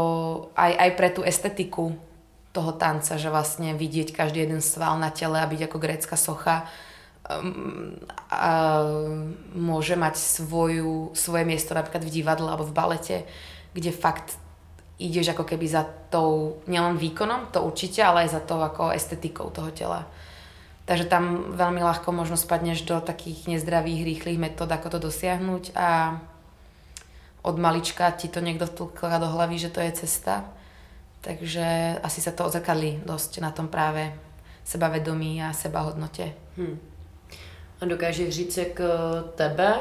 aj, 0.55 0.73
aj 0.79 0.91
pre 0.95 1.09
tú 1.11 1.27
estetiku 1.27 1.97
toho 2.55 2.71
tanca, 2.77 3.19
že 3.19 3.33
vlastne 3.33 3.75
vidieť 3.75 4.15
každý 4.15 4.47
jeden 4.47 4.63
sval 4.63 4.99
na 4.99 5.11
tele 5.11 5.43
a 5.43 5.51
byť 5.51 5.61
ako 5.67 5.77
grécka 5.79 6.17
socha 6.17 6.67
um, 7.27 7.99
a 8.31 8.83
môže 9.59 9.95
mať 9.99 10.15
svoju, 10.17 11.13
svoje 11.19 11.45
miesto 11.45 11.75
napríklad 11.75 12.05
v 12.05 12.15
divadle 12.15 12.49
alebo 12.49 12.69
v 12.69 12.77
balete, 12.77 13.17
kde 13.75 13.91
fakt 13.91 14.39
ideš 14.99 15.33
ako 15.33 15.47
keby 15.47 15.67
za 15.71 15.87
tou, 16.11 16.59
nielen 16.67 16.99
výkonom, 16.99 17.55
to 17.55 17.63
určite, 17.63 18.03
ale 18.03 18.27
aj 18.27 18.35
za 18.35 18.41
tou 18.43 18.59
ako 18.59 18.91
estetikou 18.91 19.51
toho 19.55 19.71
tela. 19.71 20.07
Takže 20.85 21.05
tam 21.05 21.55
veľmi 21.55 21.85
ľahko 21.85 22.11
možno 22.11 22.35
spadneš 22.35 22.83
do 22.83 22.99
takých 22.99 23.47
nezdravých, 23.47 24.03
rýchlych 24.05 24.39
metód, 24.41 24.73
ako 24.73 24.97
to 24.97 24.99
dosiahnuť 25.13 25.77
a 25.77 26.19
od 27.45 27.57
malička 27.61 28.11
ti 28.17 28.27
to 28.29 28.41
niekto 28.41 28.67
vtlkla 28.67 29.21
do 29.23 29.29
hlavy, 29.31 29.57
že 29.61 29.71
to 29.71 29.81
je 29.81 29.93
cesta. 29.93 30.49
Takže 31.21 31.99
asi 32.03 32.21
sa 32.25 32.33
to 32.33 32.47
odzrkadlí 32.47 33.05
dosť 33.07 33.45
na 33.45 33.51
tom 33.51 33.69
práve 33.69 34.11
sebavedomí 34.65 35.43
a 35.45 35.53
sebahodnote. 35.53 36.33
Hmm. 36.57 36.79
A 37.81 37.85
dokáže 37.85 38.31
říct, 38.31 38.57
jak 38.57 38.81
tebe, 39.35 39.75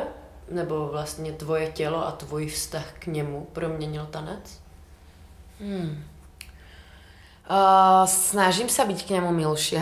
nebo 0.51 0.88
vlastně 0.88 1.32
tvoje 1.32 1.71
tělo 1.71 2.08
a 2.08 2.12
tvůj 2.12 2.47
vztah 2.47 2.93
k 2.99 3.08
němu 3.08 3.47
proměnil 3.53 4.06
tanec? 4.06 4.66
Hmm. 5.57 6.03
Uh, 7.47 8.03
snažím 8.03 8.67
sa 8.67 8.83
byť 8.83 9.07
k 9.07 9.13
nemu 9.17 9.31
milšia, 9.31 9.79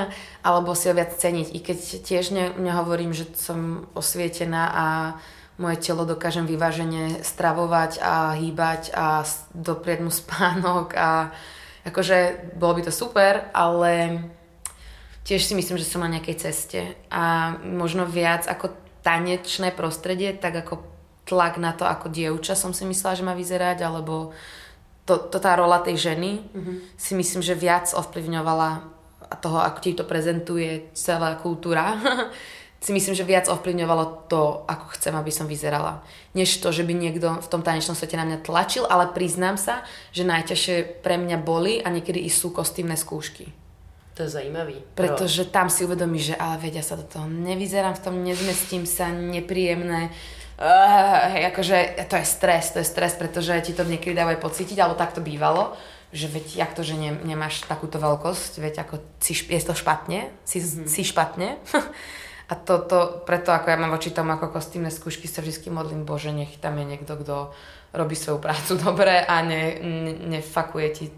alebo 0.46 0.76
si 0.76 0.92
ho 0.92 0.94
viac 0.94 1.16
ceniť, 1.16 1.48
i 1.56 1.58
keď 1.64 1.78
tiež 2.04 2.24
ne, 2.28 2.52
nehovorím, 2.60 3.16
že 3.16 3.24
som 3.32 3.88
osvietená 3.96 4.62
a 4.68 4.86
moje 5.56 5.80
telo 5.80 6.04
dokážem 6.04 6.44
vyvážene 6.44 7.24
stravovať 7.24 8.04
a 8.04 8.36
hýbať 8.36 8.92
a 8.92 9.24
doprieť 9.56 10.04
mu 10.04 10.12
spánok 10.12 10.92
a 10.92 11.32
akože 11.88 12.52
bolo 12.60 12.76
by 12.76 12.82
to 12.84 12.92
super, 12.92 13.48
ale 13.56 14.20
tiež 15.24 15.40
si 15.40 15.56
myslím, 15.56 15.80
že 15.80 15.88
som 15.88 16.04
na 16.04 16.12
nejakej 16.12 16.36
ceste 16.36 17.00
a 17.08 17.56
možno 17.64 18.04
viac 18.04 18.44
ako 18.44 18.76
tanečné 19.00 19.72
prostredie, 19.72 20.36
tak 20.36 20.66
ako 20.66 20.84
tlak 21.24 21.56
na 21.56 21.72
to, 21.72 21.88
ako 21.88 22.12
dievča 22.12 22.52
som 22.52 22.76
si 22.76 22.84
myslela, 22.84 23.18
že 23.18 23.26
má 23.26 23.32
vyzerať, 23.32 23.82
alebo 23.82 24.36
to, 25.06 25.14
to 25.30 25.38
tá 25.38 25.54
rola 25.54 25.78
tej 25.78 26.12
ženy 26.12 26.42
mm-hmm. 26.42 26.76
si 26.98 27.14
myslím, 27.14 27.40
že 27.40 27.54
viac 27.54 27.86
ovplyvňovala 27.94 28.68
toho, 29.38 29.58
ako 29.62 29.78
ti 29.80 29.94
to 29.94 30.02
prezentuje 30.02 30.90
celá 30.92 31.38
kultúra, 31.38 31.94
si 32.84 32.92
myslím, 32.92 33.14
že 33.14 33.26
viac 33.26 33.46
ovplyvňovalo 33.48 34.28
to, 34.30 34.66
ako 34.68 34.94
chcem, 34.98 35.14
aby 35.16 35.32
som 35.32 35.50
vyzerala. 35.50 36.04
Než 36.36 36.60
to, 36.60 36.70
že 36.70 36.86
by 36.86 36.92
niekto 36.94 37.40
v 37.42 37.50
tom 37.50 37.64
tanečnom 37.64 37.96
svete 37.96 38.14
na 38.18 38.26
mňa 38.28 38.44
tlačil, 38.44 38.84
ale 38.86 39.10
priznám 39.10 39.56
sa, 39.56 39.82
že 40.12 40.28
najťažšie 40.28 41.02
pre 41.02 41.16
mňa 41.18 41.38
boli 41.40 41.80
a 41.82 41.88
niekedy 41.88 42.22
i 42.22 42.30
sú 42.30 42.52
kostýmne 42.52 42.94
skúšky. 42.94 43.50
To 44.16 44.24
je 44.24 44.32
zajímavý. 44.32 44.80
Pretože 44.96 45.44
tam 45.52 45.68
si 45.68 45.84
uvedomíš, 45.84 46.32
že 46.32 46.36
ale 46.40 46.56
vedia 46.56 46.80
sa 46.80 46.96
do 46.96 47.04
toho, 47.04 47.28
nevyzerám 47.28 48.00
v 48.00 48.02
tom, 48.06 48.14
nezmestím 48.24 48.88
sa, 48.88 49.12
nepríjemné, 49.12 50.08
uh, 50.60 51.32
hej, 51.32 51.52
akože 51.52 52.08
to 52.08 52.14
je 52.16 52.26
stres, 52.26 52.64
to 52.72 52.78
je 52.80 52.86
stres, 52.88 53.12
pretože 53.16 53.52
ti 53.64 53.72
to 53.72 53.84
niekedy 53.84 54.16
dávajú 54.16 54.38
pocítiť, 54.40 54.76
alebo 54.80 54.96
tak 54.96 55.12
to 55.12 55.24
bývalo, 55.24 55.76
že 56.12 56.28
veď, 56.28 56.46
jak 56.66 56.72
to, 56.72 56.82
že 56.82 56.94
ne, 56.96 57.12
nemáš 57.24 57.64
takúto 57.68 58.00
veľkosť, 58.00 58.52
veď 58.62 58.74
ako 58.86 58.94
si, 59.20 59.36
je 59.36 59.60
to 59.60 59.74
špatne, 59.76 60.32
si, 60.48 60.58
mm-hmm. 60.62 60.88
si 60.88 61.02
špatne. 61.04 61.48
A 62.46 62.54
to, 62.54 62.78
to, 62.78 63.26
preto 63.26 63.50
ako 63.50 63.74
ja 63.74 63.76
mám 63.76 63.90
voči 63.90 64.14
tomu 64.14 64.30
ako 64.38 64.54
kostýmne 64.54 64.86
skúšky 64.86 65.26
sa 65.26 65.42
vždy 65.42 65.66
modlím, 65.66 66.06
Bože, 66.06 66.30
nech 66.30 66.54
tam 66.62 66.78
je 66.78 66.86
niekto, 66.86 67.18
kto 67.18 67.50
robí 67.90 68.14
svoju 68.14 68.38
prácu 68.38 68.78
dobre 68.86 69.18
a 69.18 69.42
ne, 69.42 69.82
ne, 69.82 70.12
nefakuje 70.38 70.88
ti 70.94 71.10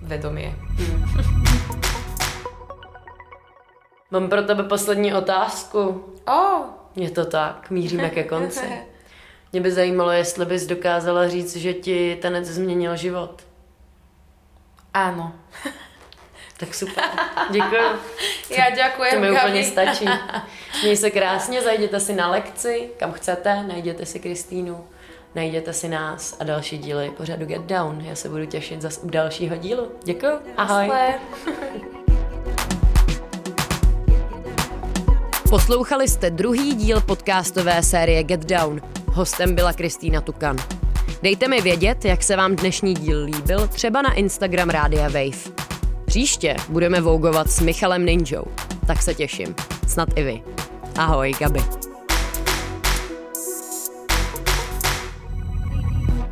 vedomie. 0.00 0.56
Mm. 0.80 0.96
Mám 4.10 4.28
pro 4.28 4.42
tebe 4.42 4.62
poslední 4.62 5.14
otázku. 5.14 6.04
Oh. 6.26 6.85
Je 6.96 7.10
to 7.10 7.24
tak, 7.24 7.70
míříme 7.70 8.10
ke 8.10 8.24
konci. 8.24 8.66
Mě 9.52 9.60
by 9.60 9.72
zajímalo, 9.72 10.10
jestli 10.10 10.44
bys 10.44 10.66
dokázala 10.66 11.28
říct, 11.28 11.56
že 11.56 11.74
ti 11.74 12.18
tanec 12.22 12.46
změnil 12.46 12.96
život. 12.96 13.42
Áno. 14.94 15.32
Tak 16.56 16.74
super, 16.74 17.04
děkuji. 17.50 18.00
Já 18.58 18.70
děkuji. 18.70 19.10
To 19.10 19.20
mi 19.20 19.30
úplně 19.30 19.64
stačí. 19.64 20.04
Měj 20.82 20.96
se 20.96 21.10
krásně, 21.10 21.62
zajděte 21.62 22.00
si 22.00 22.14
na 22.14 22.28
lekci, 22.30 22.90
kam 22.96 23.12
chcete, 23.12 23.62
najděte 23.62 24.06
si 24.06 24.20
Kristýnu, 24.20 24.86
najděte 25.34 25.72
si 25.72 25.88
nás 25.88 26.36
a 26.40 26.44
další 26.44 26.78
díly 26.78 27.10
pořadu 27.10 27.46
Get 27.46 27.62
Down. 27.62 28.00
Já 28.00 28.14
se 28.14 28.28
budu 28.28 28.46
těšit 28.46 28.82
za 28.82 28.88
dalšího 29.04 29.56
dílu. 29.56 29.92
Děkuji, 30.04 30.38
ahoj. 30.56 30.90
Poslouchali 35.50 36.08
jste 36.08 36.30
druhý 36.30 36.74
díl 36.74 37.00
podcastové 37.00 37.82
série 37.82 38.24
Get 38.24 38.44
Down. 38.44 38.80
Hostem 39.12 39.54
byla 39.54 39.72
Kristýna 39.72 40.20
Tukan. 40.20 40.56
Dejte 41.22 41.48
mi 41.48 41.60
vědět, 41.60 42.04
jak 42.04 42.22
se 42.22 42.36
vám 42.36 42.56
dnešní 42.56 42.94
díl 42.94 43.24
líbil, 43.24 43.68
třeba 43.68 44.02
na 44.02 44.12
Instagram 44.12 44.70
Rádia 44.70 45.04
Wave. 45.04 45.66
Příště 46.04 46.56
budeme 46.68 47.00
vougovat 47.00 47.50
s 47.50 47.60
Michalem 47.60 48.04
Ninjou, 48.04 48.44
tak 48.86 49.02
se 49.02 49.14
těším. 49.14 49.54
Snad 49.88 50.08
i 50.16 50.22
vy. 50.22 50.42
Ahoj, 50.96 51.34
Gabi. 51.40 51.60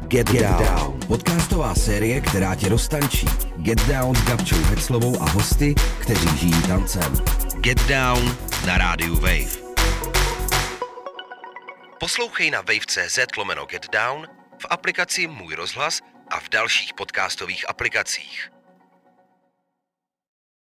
Get, 0.08 0.30
Get 0.30 0.42
Down. 0.42 0.64
Down. 0.64 1.00
Podcastová 1.06 1.74
série, 1.74 2.20
která 2.20 2.54
tě 2.54 2.68
roztančí. 2.68 3.26
Get 3.56 3.86
Down 3.86 4.14
s 4.14 4.24
Gabčou 4.24 4.56
Heclovou 4.56 5.22
a 5.22 5.30
hosty, 5.30 5.74
kteří 5.98 6.38
žijí 6.38 6.62
tancem. 6.62 7.16
Get 7.60 7.88
Down 7.88 8.36
na 8.66 8.78
rádiu 8.78 9.14
Wave. 9.14 9.60
Poslouchej 12.00 12.50
na 12.50 12.60
wave.cz 12.60 13.18
lomeno 13.36 13.66
Get 13.66 13.90
Down, 13.92 14.26
v 14.58 14.66
aplikaci 14.70 15.26
Můj 15.26 15.54
rozhlas 15.54 16.00
a 16.30 16.40
v 16.40 16.48
dalších 16.48 16.94
podcastových 16.94 17.68
aplikacích. 17.68 18.53